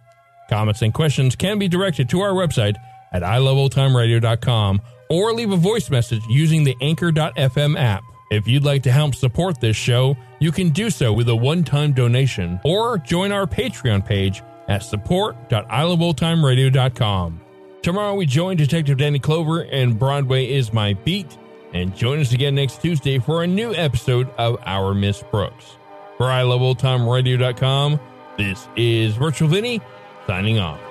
Comments 0.51 0.81
and 0.81 0.93
questions 0.93 1.35
can 1.35 1.59
be 1.59 1.67
directed 1.69 2.09
to 2.09 2.19
our 2.19 2.33
website 2.33 2.75
at 3.13 3.23
iloveoldtimeradio.com 3.23 4.81
or 5.09 5.31
leave 5.33 5.53
a 5.53 5.57
voice 5.57 5.89
message 5.89 6.21
using 6.29 6.65
the 6.65 6.75
Anchor.fm 6.81 7.79
app. 7.79 8.03
If 8.31 8.49
you'd 8.49 8.65
like 8.65 8.83
to 8.83 8.91
help 8.91 9.15
support 9.15 9.61
this 9.61 9.77
show, 9.77 10.17
you 10.39 10.51
can 10.51 10.69
do 10.69 10.89
so 10.89 11.13
with 11.13 11.29
a 11.29 11.35
one-time 11.35 11.93
donation 11.93 12.59
or 12.65 12.97
join 12.97 13.31
our 13.31 13.45
Patreon 13.45 14.05
page 14.05 14.43
at 14.67 14.83
support.iloveoldtimeradio.com. 14.83 17.41
Tomorrow 17.81 18.15
we 18.15 18.25
join 18.25 18.57
Detective 18.57 18.97
Danny 18.97 19.19
Clover 19.19 19.61
and 19.61 19.97
Broadway 19.97 20.51
is 20.51 20.73
my 20.73 20.93
beat. 20.93 21.37
And 21.73 21.95
join 21.95 22.19
us 22.19 22.33
again 22.33 22.55
next 22.55 22.81
Tuesday 22.81 23.19
for 23.19 23.43
a 23.43 23.47
new 23.47 23.73
episode 23.73 24.29
of 24.37 24.57
Our 24.65 24.93
Miss 24.93 25.23
Brooks. 25.31 25.77
For 26.17 26.25
iLoveOldTimeRadio.com, 26.25 27.97
this 28.37 28.67
is 28.75 29.15
Virtual 29.15 29.47
Vinny 29.47 29.79
signing 30.27 30.59
off. 30.59 30.90